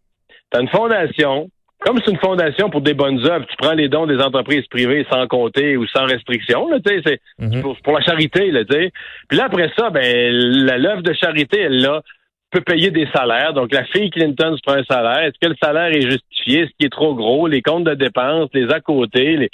as 0.53 0.61
une 0.61 0.69
fondation, 0.69 1.49
comme 1.79 1.97
c'est 2.03 2.11
une 2.11 2.19
fondation 2.19 2.69
pour 2.69 2.81
des 2.81 2.93
bonnes 2.93 3.19
œuvres, 3.25 3.45
tu 3.47 3.55
prends 3.57 3.73
les 3.73 3.89
dons 3.89 4.05
des 4.07 4.19
entreprises 4.21 4.65
privées 4.67 5.05
sans 5.11 5.27
compter 5.27 5.75
ou 5.75 5.85
sans 5.87 6.05
restriction, 6.05 6.69
là, 6.69 6.77
tu 6.79 6.93
sais, 6.95 7.01
c'est 7.05 7.19
Mhm. 7.39 7.61
pour, 7.61 7.77
pour 7.81 7.93
la 7.99 8.05
charité, 8.05 8.51
là, 8.51 8.63
tu 8.63 8.73
sais. 8.73 8.91
Puis 9.27 9.37
là, 9.37 9.45
après 9.45 9.69
ça, 9.77 9.89
ben, 9.89 10.31
la- 10.31 10.77
l'œuvre 10.77 11.01
de 11.01 11.13
charité, 11.13 11.59
elle, 11.61 11.81
là, 11.81 12.01
peut 12.51 12.61
payer 12.61 12.91
des 12.91 13.07
salaires. 13.13 13.53
Donc, 13.53 13.73
la 13.73 13.83
fille 13.85 14.11
Clinton 14.11 14.55
se 14.55 14.61
prend 14.61 14.77
un 14.77 14.83
salaire. 14.83 15.23
Est-ce 15.23 15.39
que 15.41 15.49
le 15.49 15.55
salaire 15.61 15.87
est 15.87 16.01
justifié? 16.09 16.59
Est-ce 16.61 16.69
qu'il 16.77 16.85
est 16.85 16.89
trop 16.91 17.15
gros? 17.15 17.47
Les 17.47 17.61
comptes 17.63 17.83
de 17.83 17.95
dépenses, 17.95 18.49
les 18.53 18.71
à 18.71 18.79
côté, 18.79 19.35
les... 19.37 19.49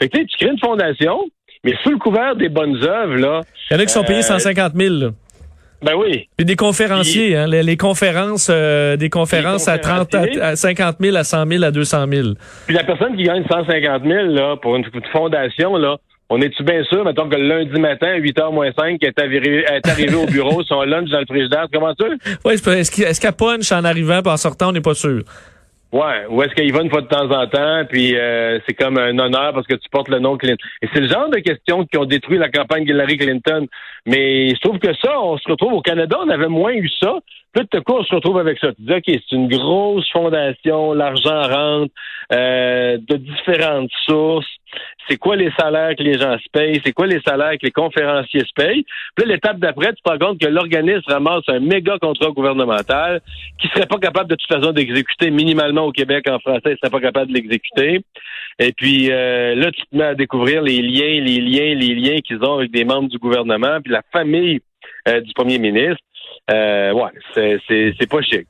Fait 0.00 0.08
que, 0.08 0.16
tu 0.16 0.22
sais, 0.22 0.26
tu 0.26 0.36
crées 0.38 0.52
une 0.54 0.58
fondation, 0.58 1.28
mais 1.62 1.74
sous 1.82 1.90
le 1.90 1.98
couvert 1.98 2.34
des 2.34 2.48
bonnes 2.48 2.82
œuvres, 2.84 3.16
là, 3.16 3.42
Il 3.70 3.74
y 3.74 3.76
en 3.76 3.80
a 3.80 3.84
qui 3.84 3.92
sont 3.92 4.02
payés 4.02 4.20
Euh, 4.20 4.22
150 4.22 4.72
000. 4.74 4.94
là. 4.94 5.10
Ben 5.82 5.94
oui, 5.96 6.28
Puis 6.36 6.46
des 6.46 6.56
conférenciers, 6.56 7.36
hein, 7.36 7.46
les, 7.46 7.62
les 7.62 7.76
conférences, 7.76 8.48
euh, 8.50 8.96
des 8.96 9.10
conférences 9.10 9.68
à 9.68 9.78
30, 9.78 10.10
conférenciers. 10.10 10.40
à, 10.40 10.46
à 10.48 10.56
50 10.56 10.96
000, 11.00 11.16
à 11.16 11.24
100 11.24 11.46
000, 11.46 11.64
à 11.64 11.70
200 11.70 12.04
000. 12.10 12.28
Puis 12.66 12.74
la 12.76 12.84
personne 12.84 13.16
qui 13.16 13.24
gagne 13.24 13.44
150 13.50 14.02
000 14.04 14.26
là, 14.28 14.56
pour 14.56 14.76
une, 14.76 14.84
fondation, 15.12 15.76
là, 15.76 15.96
on 16.30 16.40
est-tu 16.40 16.62
bien 16.62 16.82
sûr, 16.84 17.04
mettons 17.04 17.28
que 17.28 17.36
le 17.36 17.46
lundi 17.46 17.78
matin, 17.80 18.16
8h 18.18 18.52
moins 18.54 18.70
5, 18.78 18.96
elle 19.02 19.08
est 19.08 19.18
arrivé, 19.20 19.64
elle 19.68 19.76
est 19.84 19.88
arrivé 19.88 20.14
au 20.14 20.26
bureau, 20.26 20.62
son 20.68 20.82
lunch 20.82 21.10
dans 21.10 21.20
le 21.20 21.26
frigidaire, 21.26 21.66
comment 21.72 21.92
est-ce 21.92 22.90
qu'il- 22.90 23.04
est-ce 23.04 23.20
qu'elle 23.20 23.32
punch 23.32 23.70
en 23.72 23.84
arrivant 23.84 24.20
et 24.24 24.28
en 24.28 24.36
sortant, 24.36 24.68
on 24.68 24.72
n'est 24.72 24.80
pas 24.80 24.94
sûr. 24.94 25.22
Ouais, 25.92 26.24
ou 26.30 26.42
est-ce 26.42 26.54
qu'il 26.54 26.72
va 26.72 26.80
une 26.80 26.88
fois 26.88 27.02
de 27.02 27.06
temps 27.06 27.30
en 27.30 27.46
temps, 27.46 27.84
puis 27.86 28.16
euh, 28.16 28.58
c'est 28.66 28.72
comme 28.72 28.96
un 28.96 29.18
honneur 29.18 29.52
parce 29.52 29.66
que 29.66 29.74
tu 29.74 29.90
portes 29.90 30.08
le 30.08 30.20
nom 30.20 30.38
Clinton. 30.38 30.64
Et 30.80 30.88
c'est 30.90 31.00
le 31.00 31.08
genre 31.08 31.28
de 31.28 31.38
questions 31.38 31.84
qui 31.84 31.98
ont 31.98 32.06
détruit 32.06 32.38
la 32.38 32.48
campagne 32.48 32.86
d'Hillary 32.86 33.18
Clinton. 33.18 33.66
Mais 34.06 34.48
je 34.48 34.60
trouve 34.60 34.78
que 34.78 34.94
ça, 34.94 35.20
on 35.20 35.36
se 35.36 35.46
retrouve 35.50 35.74
au 35.74 35.82
Canada, 35.82 36.16
on 36.24 36.30
avait 36.30 36.48
moins 36.48 36.72
eu 36.72 36.88
ça. 36.88 37.18
Puis 37.52 37.68
de 37.70 37.80
coup, 37.80 37.92
on 37.92 38.04
se 38.04 38.14
retrouve 38.14 38.38
avec 38.38 38.58
ça. 38.58 38.72
Tu 38.72 38.82
dis, 38.82 38.94
OK, 38.94 39.02
c'est 39.06 39.36
une 39.36 39.48
grosse 39.48 40.10
fondation, 40.10 40.94
l'argent 40.94 41.42
rentre 41.42 41.92
euh, 42.32 42.96
de 42.96 43.16
différentes 43.16 43.90
sources. 44.06 44.48
C'est 45.08 45.16
quoi 45.16 45.36
les 45.36 45.50
salaires 45.58 45.94
que 45.96 46.02
les 46.02 46.18
gens 46.18 46.36
se 46.38 46.48
payent? 46.52 46.80
C'est 46.84 46.92
quoi 46.92 47.06
les 47.06 47.20
salaires 47.20 47.52
que 47.52 47.66
les 47.66 47.70
conférenciers 47.70 48.40
se 48.40 48.52
payent? 48.54 48.84
Puis 49.16 49.26
l'étape 49.26 49.58
d'après, 49.58 49.92
tu 49.92 50.02
te 50.02 50.10
rends 50.10 50.18
compte 50.18 50.40
que 50.40 50.46
l'organisme 50.46 51.02
ramasse 51.06 51.42
un 51.48 51.60
méga 51.60 51.98
contrat 52.00 52.30
gouvernemental 52.30 53.20
qui 53.60 53.68
serait 53.68 53.86
pas 53.86 53.98
capable 53.98 54.30
de 54.30 54.36
toute 54.36 54.52
façon 54.52 54.72
d'exécuter 54.72 55.30
minimalement 55.30 55.84
au 55.84 55.92
Québec 55.92 56.28
en 56.28 56.38
français, 56.38 56.72
il 56.72 56.76
serait 56.78 56.90
pas 56.90 57.00
capable 57.00 57.28
de 57.28 57.34
l'exécuter. 57.34 58.00
Et 58.58 58.72
puis 58.72 59.10
euh, 59.10 59.54
là, 59.54 59.70
tu 59.70 59.82
te 59.82 59.96
mets 59.96 60.04
à 60.04 60.14
découvrir 60.14 60.62
les 60.62 60.80
liens, 60.80 61.20
les 61.20 61.40
liens, 61.40 61.74
les 61.74 61.94
liens 61.94 62.20
qu'ils 62.20 62.42
ont 62.44 62.58
avec 62.58 62.70
des 62.70 62.84
membres 62.84 63.08
du 63.08 63.18
gouvernement, 63.18 63.80
puis 63.82 63.92
la 63.92 64.02
famille 64.12 64.60
euh, 65.08 65.20
du 65.20 65.32
premier 65.32 65.58
ministre. 65.58 66.02
Euh, 66.50 66.92
ouais, 66.92 67.10
c'est 67.68 68.08
pas 68.08 68.22
chic. 68.22 68.48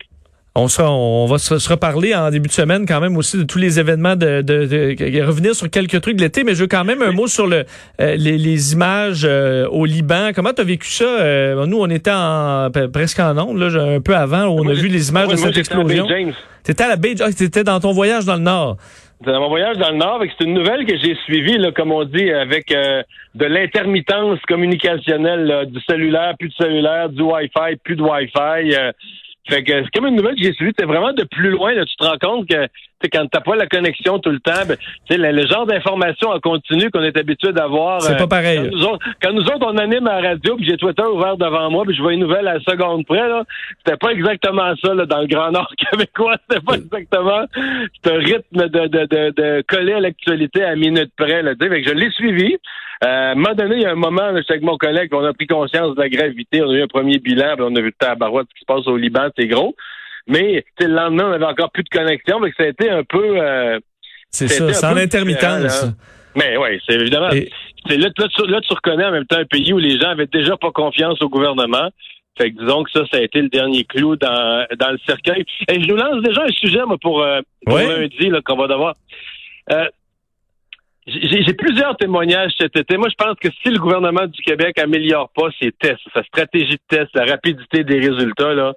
On, 0.55 0.69
sera, 0.69 0.93
on 0.93 1.25
va 1.25 1.39
se, 1.39 1.55
reparler 1.71 2.15
en 2.15 2.29
début 2.31 2.49
de 2.49 2.53
semaine 2.53 2.85
quand 2.87 3.01
même 3.01 3.17
aussi 3.17 3.39
de 3.39 3.45
tous 3.45 3.59
les 3.59 3.81
événements, 3.81 4.17
de, 4.17 4.43
de, 4.43 4.67
de- 4.67 5.23
revenir 5.23 5.55
sur 5.55 5.71
quelques 5.71 5.99
trucs 6.03 6.17
de 6.17 6.21
l'été, 6.21 6.45
mais 6.45 6.55
je 6.55 6.61
veux 6.61 6.67
quand 6.67 6.85
même 6.85 7.01
un 7.01 7.13
mot 7.13 7.27
sur 7.27 7.47
le, 7.47 7.65
euh, 8.03 8.17
les, 8.17 8.37
les 8.37 8.73
images 8.75 9.23
euh, 9.25 9.67
au 9.69 9.87
Liban. 9.87 10.33
Comment 10.35 10.53
tu 10.53 10.61
as 10.61 10.65
vécu 10.65 10.89
ça? 10.91 11.05
Euh, 11.07 11.65
nous, 11.65 11.79
on 11.81 11.89
était 11.89 12.11
en, 12.13 12.69
presque 12.93 13.19
en 13.21 13.39
ondes, 13.39 13.57
là, 13.59 13.69
un 13.83 14.01
peu 14.03 14.15
avant, 14.15 14.45
où 14.49 14.61
on 14.61 14.65
Moi, 14.65 14.73
a 14.73 14.77
vu 14.77 14.89
les 14.89 15.09
images 15.09 15.25
moi, 15.25 15.37
de 15.37 15.41
moi, 15.41 15.47
cette 15.47 15.55
Bay 15.55 15.61
explosion. 15.61 16.07
James. 16.07 16.35
T'étais 16.65 16.85
à 16.85 16.89
la 16.89 16.97
baie, 16.97 17.15
ah, 17.21 17.33
t'étais 17.33 17.65
dans 17.65 17.81
ton 17.81 17.93
voyage 17.93 18.27
dans 18.27 18.37
le 18.37 18.43
Nord. 18.43 18.77
Dans 19.25 19.41
mon 19.41 19.49
voyage 19.49 19.79
dans 19.79 19.91
le 19.91 19.97
Nord, 19.97 20.23
c'est 20.37 20.45
une 20.45 20.53
nouvelle 20.53 20.85
que 20.85 20.99
j'ai 20.99 21.15
suivie, 21.25 21.57
là, 21.57 21.73
comme 21.73 21.93
on 21.93 22.05
dit, 22.05 22.31
avec 22.31 22.71
euh, 22.73 23.03
de 23.37 23.47
l'intermittence 23.47 24.39
communicationnelle, 24.47 25.45
là, 25.45 25.65
du 25.65 25.81
cellulaire, 25.89 26.35
plus 26.39 26.49
de 26.49 26.55
cellulaire, 26.61 27.09
du 27.09 27.23
Wi-Fi, 27.23 27.77
plus 27.83 27.97
de 27.97 28.03
Wi-Fi. 28.03 28.75
Euh, 29.51 29.55
fait 29.55 29.65
que 29.65 29.73
c'est 29.73 29.91
comme 29.95 30.07
une 30.07 30.17
nouvelle 30.17 30.37
que 30.37 30.43
j'ai 30.43 30.53
suivie. 30.53 30.73
C'est 30.79 30.87
vraiment 30.87 31.13
de 31.13 31.25
plus 31.25 31.51
loin. 31.51 31.73
Là, 31.73 31.85
tu 31.85 31.97
te 31.97 32.05
rends 32.05 32.19
compte 32.19 32.49
que 32.49 32.69
quand 33.13 33.27
t'as 33.27 33.41
pas 33.41 33.57
la 33.57 33.67
connexion 33.67 34.19
tout 34.19 34.31
le 34.31 34.41
temps, 34.41 34.65
ben, 34.67 34.77
tu 34.77 34.85
sais, 35.11 35.17
le, 35.17 35.33
le 35.33 35.47
genre 35.47 35.67
d'information 35.67 36.29
en 36.29 36.39
continu 36.39 36.91
qu'on 36.91 37.03
est 37.03 37.17
habitué 37.17 37.53
d'avoir. 37.53 38.01
C'est 38.03 38.15
euh, 38.15 38.19
pas 38.19 38.27
pareil. 38.27 38.59
Quand 38.59 38.77
nous, 38.77 38.85
autres, 38.85 39.07
quand 39.23 39.33
nous 39.33 39.43
autres, 39.43 39.67
on 39.67 39.77
anime 39.79 40.07
à 40.07 40.21
la 40.21 40.31
radio, 40.31 40.57
puis 40.57 40.67
j'ai 40.67 40.77
Twitter 40.77 41.03
ouvert 41.03 41.37
devant 41.37 41.71
moi, 41.71 41.85
puis 41.85 41.97
je 41.97 42.03
vois 42.03 42.13
une 42.13 42.21
nouvelle 42.21 42.47
à 42.47 42.55
la 42.55 42.61
seconde 42.61 43.07
près, 43.07 43.29
là. 43.29 43.45
C'était 43.85 43.97
pas 43.97 44.11
exactement 44.11 44.75
ça, 44.83 44.95
là, 44.95 45.07
dans 45.07 45.21
le 45.21 45.27
Grand 45.27 45.51
Nord 45.51 45.73
québécois. 45.91 46.37
C'était 46.49 46.65
pas 46.65 46.75
exactement 46.75 47.45
ce 48.05 48.11
rythme 48.11 48.69
de, 48.69 48.87
de, 48.87 49.07
de, 49.07 49.31
de 49.31 49.65
coller 49.67 49.95
à 49.95 50.01
l'actualité 50.01 50.63
à 50.63 50.77
minute 50.77 51.11
près, 51.17 51.43
là. 51.43 51.53
Fait 51.61 51.83
que 51.83 51.89
je 51.89 51.95
l'ai 51.95 52.11
suivi. 52.11 52.57
Euh, 53.03 53.07
à 53.07 53.31
un 53.31 53.35
moment 53.35 53.55
donné, 53.55 53.77
il 53.77 53.83
y 53.83 53.87
a 53.87 53.91
un 53.93 53.97
moment, 53.97 54.31
là, 54.31 54.39
j'étais 54.41 54.53
avec 54.53 54.63
mon 54.65 54.77
collègue, 54.77 55.13
on 55.13 55.25
a 55.25 55.33
pris 55.33 55.47
conscience 55.47 55.95
de 55.97 56.01
la 56.01 56.09
gravité, 56.09 56.63
on 56.63 56.71
a 56.71 56.75
eu 56.75 56.83
un 56.83 56.87
premier 56.87 57.19
bilan, 57.19 57.55
puis 57.57 57.65
on 57.69 57.75
a 57.75 57.81
vu 57.81 57.93
tabarouette 57.99 58.47
ce 58.51 58.55
qui 58.55 58.61
se 58.61 58.65
passe 58.67 58.87
au 58.87 58.97
Liban, 58.97 59.29
c'est 59.37 59.47
gros. 59.49 59.75
Mais 60.29 60.65
le 60.79 60.87
lendemain, 60.87 61.31
on 61.31 61.33
avait 61.33 61.45
encore 61.47 61.71
plus 61.73 61.83
de 61.83 61.89
connexion, 61.89 62.39
donc 62.39 62.53
ça 62.57 62.63
a 62.63 62.67
été 62.69 62.89
un 62.91 63.03
peu... 63.03 63.41
euh, 63.41 63.81
C'est 64.31 64.47
ça, 64.49 64.73
sans 64.73 64.95
l'intermittence. 64.95 65.87
mais 66.37 66.57
oui, 66.57 66.81
c'est 66.87 66.95
évidemment. 66.95 67.31
Et- 67.31 67.51
là, 67.89 67.97
là, 68.17 68.29
tu, 68.29 68.47
là, 68.47 68.61
tu 68.61 68.73
reconnais 68.73 69.05
en 69.05 69.11
même 69.11 69.27
temps 69.27 69.39
un 69.39 69.45
pays 69.47 69.73
où 69.73 69.79
les 69.79 69.99
gens 69.99 70.11
avaient 70.11 70.29
déjà 70.29 70.57
pas 70.57 70.71
confiance 70.71 71.21
au 71.23 71.29
gouvernement. 71.29 71.89
Fait 72.39 72.51
que 72.53 72.59
disons 72.61 72.85
que 72.85 72.91
ça, 72.93 73.01
ça 73.11 73.19
a 73.19 73.21
été 73.21 73.43
le 73.43 73.49
dernier 73.49 73.85
clou 73.85 74.15
dans, 74.17 74.65
dans 74.79 74.91
le 74.93 74.99
cercueil. 75.07 75.45
Et 75.69 75.83
je 75.83 75.87
nous 75.89 75.97
lance 75.97 76.23
déjà 76.23 76.45
un 76.45 76.53
sujet, 76.53 76.83
moi, 76.87 76.97
pour, 77.03 77.21
euh, 77.23 77.41
pour 77.67 77.77
lundi, 77.99 78.31
qu'on 78.45 78.57
va 78.57 78.69
devoir. 78.69 78.95
Euh, 79.73 79.87
j'ai 81.07 81.55
plusieurs 81.55 81.97
témoignages 81.97 82.53
cet 82.61 82.77
été. 82.77 82.97
Moi, 82.97 83.09
je 83.11 83.25
pense 83.25 83.37
que 83.39 83.49
si 83.63 83.71
le 83.71 83.79
gouvernement 83.79 84.27
du 84.27 84.41
Québec 84.43 84.79
améliore 84.79 85.31
pas 85.35 85.49
ses 85.61 85.73
tests, 85.73 86.03
sa 86.15 86.23
stratégie 86.23 86.77
de 86.77 86.97
test, 86.97 87.11
la 87.15 87.25
rapidité 87.25 87.83
des 87.83 87.99
résultats, 87.99 88.55
là, 88.55 88.75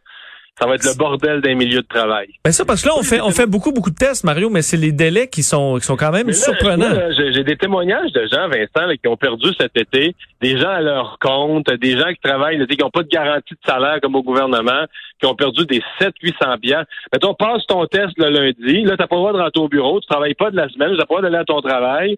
ça 0.57 0.65
va 0.67 0.75
être 0.75 0.85
le 0.85 0.97
bordel 0.97 1.41
d'un 1.41 1.55
milieu 1.55 1.81
de 1.81 1.88
travail. 1.88 2.27
Ben 2.43 2.51
ça, 2.51 2.63
parce 2.63 2.81
que 2.81 2.88
là, 2.88 2.95
on 2.97 3.03
fait, 3.03 3.19
on 3.19 3.31
fait 3.31 3.45
beaucoup, 3.45 3.74
beaucoup 3.74 3.89
de 3.89 3.95
tests, 3.95 4.24
Mario, 4.24 4.50
mais 4.50 4.62
c'est 4.62 4.77
les 4.77 4.93
délais 4.93 5.27
qui 5.27 5.43
sont, 5.43 5.75
qui 5.75 5.85
sont 5.85 5.97
quand 5.97 6.12
même 6.12 6.27
là, 6.27 6.33
surprenants. 6.33 6.95
J'ai 7.33 7.43
des 7.43 7.57
témoignages 7.57 8.12
de 8.13 8.25
gens, 8.31 8.47
Vincent, 8.47 8.88
là, 8.88 8.95
qui 8.95 9.07
ont 9.07 9.17
perdu 9.17 9.50
cet 9.59 9.75
été, 9.75 10.15
des 10.41 10.57
gens 10.57 10.69
à 10.69 10.81
leur 10.81 11.17
compte, 11.19 11.69
des 11.69 11.97
gens 11.97 12.09
qui 12.09 12.21
travaillent, 12.24 12.57
là, 12.57 12.65
qui 12.65 12.77
n'ont 12.77 12.89
pas 12.89 13.03
de 13.03 13.09
garantie 13.09 13.53
de 13.53 13.69
salaire 13.69 14.00
comme 14.01 14.15
au 14.15 14.24
gouvernement, 14.24 14.85
qui 15.19 15.25
ont 15.25 15.35
perdu 15.35 15.65
des 15.65 15.81
700-800 16.00 16.59
biens. 16.59 16.85
Mettons, 17.12 17.33
passe 17.33 17.65
ton 17.67 17.85
test 17.88 18.13
le 18.17 18.29
lundi, 18.29 18.83
là, 18.83 18.95
t'as 18.97 19.07
pas 19.07 19.15
le 19.15 19.21
droit 19.21 19.33
de 19.33 19.39
rentrer 19.39 19.62
au 19.62 19.67
bureau, 19.67 20.00
tu 20.00 20.07
travailles 20.07 20.35
pas 20.35 20.51
de 20.51 20.55
la 20.55 20.69
semaine, 20.69 20.91
tu 20.91 20.97
n'as 20.97 21.05
pas 21.05 21.15
le 21.15 21.21
droit 21.21 21.21
d'aller 21.21 21.38
à 21.38 21.45
ton 21.45 21.62
travail. 21.62 22.17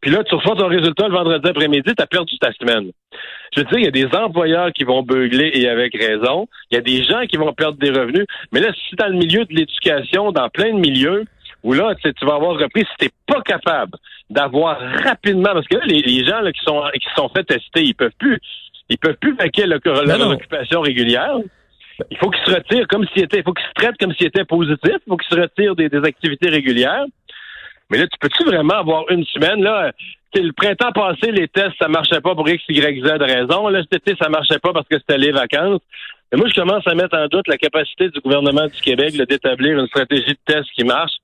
Puis 0.00 0.10
là, 0.10 0.24
tu 0.24 0.34
reçois 0.34 0.56
ton 0.56 0.68
résultat 0.68 1.08
le 1.08 1.14
vendredi 1.14 1.46
après-midi, 1.48 1.92
tu 1.94 2.02
as 2.02 2.06
perdu 2.06 2.38
ta 2.38 2.52
semaine. 2.52 2.90
Je 3.54 3.60
veux 3.60 3.66
dire, 3.66 3.78
il 3.78 3.84
y 3.84 3.88
a 3.88 3.90
des 3.90 4.16
employeurs 4.16 4.72
qui 4.72 4.84
vont 4.84 5.02
beugler 5.02 5.50
et 5.54 5.68
avec 5.68 5.94
raison. 5.94 6.48
Il 6.70 6.76
y 6.76 6.78
a 6.78 6.80
des 6.80 7.02
gens 7.04 7.26
qui 7.26 7.36
vont 7.36 7.52
perdre 7.52 7.78
des 7.78 7.90
revenus. 7.90 8.24
Mais 8.52 8.60
là, 8.60 8.72
si 8.72 8.96
dans 8.96 9.08
le 9.08 9.16
milieu 9.16 9.44
de 9.44 9.54
l'éducation, 9.54 10.32
dans 10.32 10.48
plein 10.48 10.72
de 10.72 10.78
milieux, 10.78 11.24
où 11.62 11.74
là, 11.74 11.94
tu 11.96 12.02
sais, 12.02 12.14
tu 12.14 12.24
vas 12.24 12.36
avoir 12.36 12.58
repris, 12.58 12.82
si 12.82 12.96
t'es 12.98 13.10
pas 13.26 13.42
capable 13.42 13.98
d'avoir 14.30 14.80
rapidement, 15.04 15.52
parce 15.52 15.66
que 15.66 15.76
là, 15.76 15.84
les, 15.84 16.00
les 16.00 16.24
gens 16.24 16.40
là, 16.40 16.52
qui 16.52 16.60
sont 16.64 16.82
qui 16.94 17.08
sont 17.16 17.28
fait 17.28 17.44
tester, 17.44 17.82
ils 17.82 17.94
peuvent 17.94 18.16
plus, 18.18 18.38
ils 18.88 18.98
peuvent 18.98 19.18
plus 19.20 19.34
vaquer 19.36 19.66
leur, 19.66 19.80
leur 19.84 20.30
occupation 20.30 20.80
régulière. 20.80 21.36
Il 22.10 22.16
faut 22.16 22.30
qu'ils 22.30 22.44
se 22.46 22.56
retirent 22.56 22.88
comme 22.88 23.06
s'ils 23.08 23.24
étaient, 23.24 23.38
il 23.38 23.42
faut 23.42 23.52
qu'ils 23.52 23.66
se 23.66 23.74
traitent 23.74 23.98
comme 23.98 24.14
s'ils 24.14 24.28
étaient 24.28 24.44
positifs, 24.44 24.80
il 25.06 25.08
faut 25.08 25.16
qu'ils 25.18 25.36
se 25.36 25.40
retirent 25.42 25.76
des, 25.76 25.90
des 25.90 26.02
activités 26.02 26.48
régulières. 26.48 27.04
Mais 27.90 27.98
là, 27.98 28.06
tu 28.06 28.18
peux-tu 28.20 28.44
vraiment 28.44 28.74
avoir 28.74 29.10
une 29.10 29.24
semaine, 29.26 29.62
là? 29.62 29.92
Le 30.34 30.52
printemps 30.52 30.92
passé, 30.92 31.32
les 31.32 31.48
tests, 31.48 31.74
ça 31.80 31.88
marchait 31.88 32.20
pas 32.20 32.34
pour 32.36 32.48
X, 32.48 32.62
Y, 32.68 33.04
Z 33.04 33.10
raison. 33.20 33.68
Là, 33.68 33.82
cet 33.82 34.06
été, 34.06 34.16
ça 34.22 34.28
marchait 34.28 34.60
pas 34.60 34.72
parce 34.72 34.86
que 34.86 34.96
c'était 34.98 35.18
les 35.18 35.32
vacances. 35.32 35.80
Mais 36.30 36.38
moi, 36.38 36.48
je 36.48 36.54
commence 36.60 36.86
à 36.86 36.94
mettre 36.94 37.16
en 37.18 37.26
doute 37.26 37.48
la 37.48 37.58
capacité 37.58 38.08
du 38.10 38.20
gouvernement 38.20 38.66
du 38.66 38.80
Québec 38.80 39.16
d'établir 39.28 39.78
une 39.80 39.88
stratégie 39.88 40.32
de 40.32 40.38
test 40.46 40.68
qui 40.76 40.84
marche. 40.84 41.14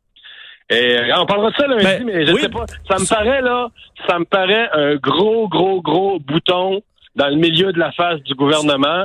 Et 0.68 0.98
euh, 0.98 1.20
on 1.20 1.26
parlera 1.26 1.50
de 1.50 1.56
ça 1.56 1.66
lundi, 1.68 1.84
Ben, 1.84 2.04
mais 2.04 2.26
je 2.26 2.32
oui. 2.32 2.40
sais 2.40 2.48
pas. 2.48 2.66
Ça 2.90 2.98
me 2.98 3.08
paraît, 3.08 3.40
là, 3.40 3.68
ça 4.08 4.18
me 4.18 4.24
paraît 4.24 4.68
un 4.72 4.96
gros, 4.96 5.46
gros, 5.48 5.80
gros 5.80 6.18
bouton 6.18 6.82
dans 7.14 7.28
le 7.28 7.36
milieu 7.36 7.72
de 7.72 7.78
la 7.78 7.92
face 7.92 8.20
du 8.22 8.34
gouvernement 8.34 9.04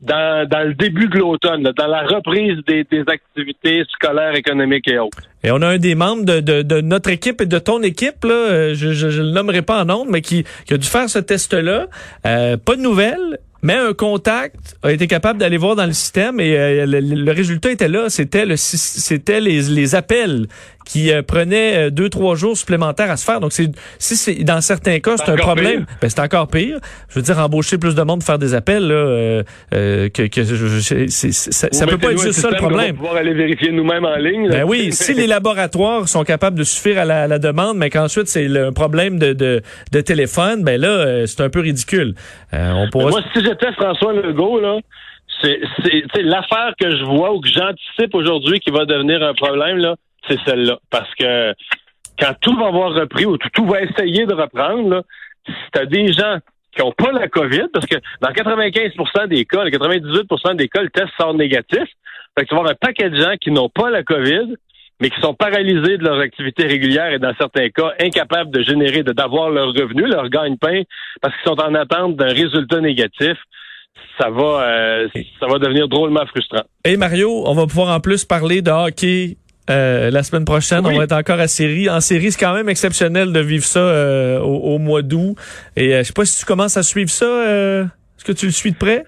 dans, 0.00 0.46
dans 0.48 0.66
le 0.66 0.74
début 0.74 1.08
de 1.08 1.18
l'automne, 1.18 1.62
dans 1.62 1.86
la 1.86 2.02
reprise 2.02 2.58
des, 2.66 2.84
des 2.84 3.04
activités 3.06 3.82
scolaires, 3.90 4.34
économiques 4.34 4.88
et 4.88 4.98
autres. 4.98 5.18
Et 5.42 5.50
on 5.50 5.62
a 5.62 5.68
un 5.68 5.78
des 5.78 5.94
membres 5.94 6.24
de, 6.24 6.40
de, 6.40 6.62
de 6.62 6.80
notre 6.80 7.10
équipe 7.10 7.40
et 7.40 7.46
de 7.46 7.58
ton 7.58 7.82
équipe, 7.82 8.24
là, 8.24 8.34
euh, 8.34 8.74
je, 8.74 8.92
je, 8.92 9.22
le 9.22 9.30
nommerai 9.30 9.62
pas 9.62 9.82
en 9.82 9.84
nom, 9.84 10.06
mais 10.08 10.20
qui, 10.20 10.44
qui 10.66 10.74
a 10.74 10.76
dû 10.76 10.86
faire 10.86 11.08
ce 11.08 11.18
test-là. 11.18 11.86
Euh, 12.26 12.56
pas 12.56 12.76
de 12.76 12.82
nouvelles, 12.82 13.38
mais 13.62 13.74
un 13.74 13.94
contact 13.94 14.76
a 14.82 14.92
été 14.92 15.06
capable 15.06 15.38
d'aller 15.38 15.56
voir 15.56 15.76
dans 15.76 15.86
le 15.86 15.92
système 15.92 16.40
et 16.40 16.56
euh, 16.56 16.86
le, 16.86 17.00
le 17.00 17.32
résultat 17.32 17.70
était 17.70 17.88
là. 17.88 18.08
C'était 18.10 18.44
le, 18.44 18.56
c'était 18.56 19.40
les, 19.40 19.62
les 19.62 19.94
appels 19.94 20.46
qui 20.86 21.12
euh, 21.12 21.20
prenait 21.20 21.76
euh, 21.88 21.90
deux, 21.90 22.08
trois 22.08 22.36
jours 22.36 22.56
supplémentaires 22.56 23.10
à 23.10 23.16
se 23.18 23.24
faire. 23.26 23.40
Donc, 23.40 23.52
c'est 23.52 23.68
si 23.98 24.16
c'est 24.16 24.44
dans 24.44 24.60
certains 24.62 25.00
cas, 25.00 25.16
c'est 25.18 25.30
un 25.30 25.36
problème. 25.36 25.84
Ben, 26.00 26.08
c'est 26.08 26.20
encore 26.20 26.46
pire. 26.48 26.78
Je 27.10 27.16
veux 27.16 27.22
dire, 27.22 27.38
embaucher 27.38 27.76
plus 27.76 27.94
de 27.94 28.02
monde, 28.02 28.22
faire 28.22 28.38
des 28.38 28.54
appels, 28.54 28.86
là, 28.86 28.94
euh, 28.94 29.42
euh, 29.74 30.08
que, 30.08 30.22
que 30.28 30.44
je- 30.44 30.54
je- 30.54 31.06
ça, 31.08 31.68
ça 31.72 31.86
peut 31.86 31.98
pas 31.98 32.12
être 32.12 32.22
juste 32.22 32.38
ça 32.40 32.50
le 32.50 32.56
problème. 32.56 32.94
pouvoir 32.96 33.16
aller 33.16 33.34
vérifier 33.34 33.72
nous-mêmes 33.72 34.04
en 34.04 34.16
ligne. 34.16 34.48
là. 34.48 34.58
Ben 34.58 34.64
oui, 34.64 34.92
si 34.92 35.12
les 35.12 35.26
laboratoires 35.36 36.08
sont 36.08 36.22
capables 36.24 36.56
de 36.58 36.64
suffire 36.64 36.98
à 37.00 37.04
la, 37.04 37.22
à 37.24 37.26
la 37.26 37.38
demande, 37.38 37.76
mais 37.76 37.90
qu'ensuite 37.90 38.28
c'est 38.28 38.46
le- 38.48 38.66
un 38.66 38.72
problème 38.72 39.18
de, 39.18 39.32
de, 39.32 39.62
de 39.92 40.00
téléphone, 40.00 40.62
ben 40.62 40.80
là, 40.80 40.88
euh, 40.88 41.26
c'est 41.26 41.40
un 41.42 41.50
peu 41.50 41.60
ridicule. 41.60 42.14
Euh, 42.54 42.70
on 42.74 42.88
pourra... 42.90 43.10
Moi, 43.10 43.20
si 43.34 43.42
j'étais 43.44 43.72
François 43.72 44.12
Legault, 44.12 44.60
là, 44.60 44.78
c'est 45.42 45.58
l'affaire 46.22 46.72
que 46.80 46.90
je 46.96 47.04
vois 47.04 47.34
ou 47.34 47.40
que 47.40 47.48
j'anticipe 47.48 48.14
aujourd'hui 48.14 48.60
qui 48.60 48.70
va 48.70 48.84
devenir 48.84 49.22
un 49.22 49.34
problème, 49.34 49.76
là, 49.78 49.94
c'est 50.28 50.38
celle-là. 50.44 50.78
Parce 50.90 51.12
que 51.14 51.54
quand 52.18 52.34
tout 52.40 52.56
va 52.56 52.68
avoir 52.68 52.92
repris 52.92 53.26
ou 53.26 53.36
tout, 53.36 53.66
va 53.66 53.82
essayer 53.82 54.26
de 54.26 54.34
reprendre, 54.34 54.88
là, 54.88 55.02
si 55.46 55.52
t'as 55.72 55.86
des 55.86 56.12
gens 56.12 56.38
qui 56.72 56.82
n'ont 56.82 56.92
pas 56.92 57.12
la 57.12 57.28
COVID, 57.28 57.68
parce 57.72 57.86
que 57.86 57.96
dans 58.20 58.30
95% 58.30 59.28
des 59.28 59.44
cas, 59.44 59.64
le 59.64 59.70
98% 59.70 60.56
des 60.56 60.68
cas, 60.68 60.82
le 60.82 60.90
test 60.90 61.08
sort 61.18 61.34
négatif. 61.34 61.84
Fait 62.38 62.44
que 62.44 62.48
tu 62.48 62.54
vas 62.54 62.60
avoir 62.60 62.72
un 62.72 62.74
paquet 62.74 63.08
de 63.08 63.16
gens 63.16 63.34
qui 63.40 63.50
n'ont 63.50 63.70
pas 63.70 63.90
la 63.90 64.02
COVID, 64.02 64.56
mais 65.00 65.10
qui 65.10 65.20
sont 65.20 65.34
paralysés 65.34 65.98
de 65.98 66.04
leur 66.04 66.18
activité 66.20 66.66
régulière 66.66 67.12
et 67.12 67.18
dans 67.18 67.34
certains 67.38 67.68
cas 67.70 67.92
incapables 68.00 68.50
de 68.50 68.62
générer, 68.62 69.02
d'avoir 69.02 69.50
leur 69.50 69.68
revenu, 69.68 70.06
leur 70.06 70.28
gagne-pain, 70.28 70.82
parce 71.20 71.34
qu'ils 71.34 71.50
sont 71.50 71.60
en 71.60 71.74
attente 71.74 72.16
d'un 72.16 72.32
résultat 72.32 72.80
négatif. 72.80 73.36
Ça 74.20 74.30
va, 74.30 74.62
euh, 74.62 75.08
ça 75.40 75.46
va 75.46 75.58
devenir 75.58 75.88
drôlement 75.88 76.24
frustrant. 76.26 76.62
Et 76.84 76.96
Mario, 76.96 77.44
on 77.46 77.54
va 77.54 77.66
pouvoir 77.66 77.94
en 77.94 78.00
plus 78.00 78.24
parler 78.24 78.62
de 78.62 78.70
hockey. 78.70 79.36
Euh, 79.70 80.10
la 80.10 80.22
semaine 80.22 80.44
prochaine, 80.44 80.86
Oui. 80.86 80.92
on 80.94 80.98
va 80.98 81.04
être 81.04 81.12
encore 81.12 81.40
à 81.40 81.48
série. 81.48 81.88
En 81.90 82.00
série, 82.00 82.30
c'est 82.32 82.38
quand 82.38 82.54
même 82.54 82.68
exceptionnel 82.68 83.32
de 83.32 83.40
vivre 83.40 83.64
ça 83.64 83.80
euh, 83.80 84.38
au, 84.40 84.74
au 84.74 84.78
mois 84.78 85.02
d'août. 85.02 85.36
Et 85.76 85.94
euh, 85.94 85.98
je 85.98 86.04
sais 86.08 86.12
pas 86.12 86.24
si 86.24 86.38
tu 86.38 86.44
commences 86.46 86.76
à 86.76 86.82
suivre 86.82 87.10
ça. 87.10 87.24
euh, 87.24 87.84
Est-ce 88.16 88.24
que 88.24 88.32
tu 88.32 88.46
le 88.46 88.52
suis 88.52 88.72
de 88.72 88.76
près? 88.76 89.04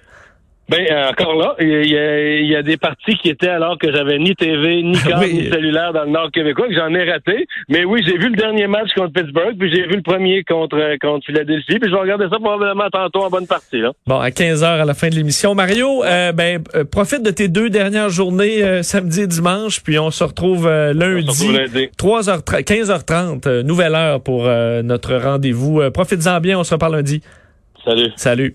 Ben 0.69 0.87
euh, 0.91 1.09
encore 1.11 1.35
là, 1.35 1.55
il 1.61 1.87
y, 1.87 2.47
y 2.49 2.55
a 2.57 2.63
des 2.63 2.77
parties 2.77 3.17
qui 3.17 3.31
étaient 3.31 3.49
alors 3.49 3.79
que 3.79 3.91
j'avais 3.91 4.19
ni 4.19 4.35
TV, 4.35 4.83
ni 4.83 4.93
câble, 5.03 5.25
Oui. 5.25 5.33
ni 5.35 5.49
cellulaire 5.49 5.93
dans 5.95 6.05
le 6.05 6.11
Nord 6.11 6.31
québécois, 6.31 6.69
que 6.69 6.75
j'en 6.75 6.93
ai 6.95 7.11
raté. 7.11 7.47
Mais 7.71 7.85
oui, 7.85 8.03
j'ai 8.07 8.19
vu 8.19 8.29
le 8.29 8.37
dernier 8.37 8.67
match 8.67 8.91
contre 8.95 9.13
Pittsburgh, 9.15 9.57
puis 9.59 9.71
j'ai 9.75 9.83
vu 9.87 9.97
le 9.97 10.03
premier 10.03 10.45
contre 10.45 10.77
euh, 10.79 10.97
contre 11.01 11.25
Philadelphie, 11.27 11.79
puis 11.79 11.89
je 11.89 11.95
vais 11.95 12.01
regarder 12.01 12.27
ça 12.31 12.37
probablement 12.39 12.89
tantôt 12.91 13.23
en 13.25 13.31
bonne 13.31 13.47
partie 13.47 13.79
là. 13.81 13.93
Bon, 14.07 14.19
à 14.19 14.31
15 14.31 14.63
heures 14.63 14.81
à 14.81 14.85
la 14.85 14.95
fin 14.95 15.09
de 15.09 15.15
l'émission. 15.15 15.55
Mario, 15.55 16.05
euh, 16.05 16.33
ben 16.33 16.63
euh, 16.75 16.85
profite 16.85 17.23
de 17.23 17.31
tes 17.31 17.49
deux 17.49 17.71
dernières 17.71 18.11
journées, 18.11 18.83
samedi 18.83 19.23
et 19.23 19.27
dimanche, 19.27 19.83
puis 19.83 19.99
on 19.99 20.11
se 20.11 20.23
retrouve 20.25 20.69
lundi. 20.69 21.27
On 21.29 21.33
se 21.33 21.43
retrouve 21.47 21.57
lundi. 21.57 21.89
3h30, 21.99 22.65
15h30, 22.65 23.49
euh, 23.49 23.63
nouvelle 23.63 23.95
heure 23.95 24.21
pour 24.23 24.45
notre 24.45 25.15
rendez-vous. 25.17 25.81
Profites-en 25.93 26.41
bien, 26.41 26.59
on 26.59 26.65
se 26.65 26.75
reparle 26.75 26.97
lundi. 26.97 27.23
Salut. 27.85 28.11
Salut. 28.17 28.55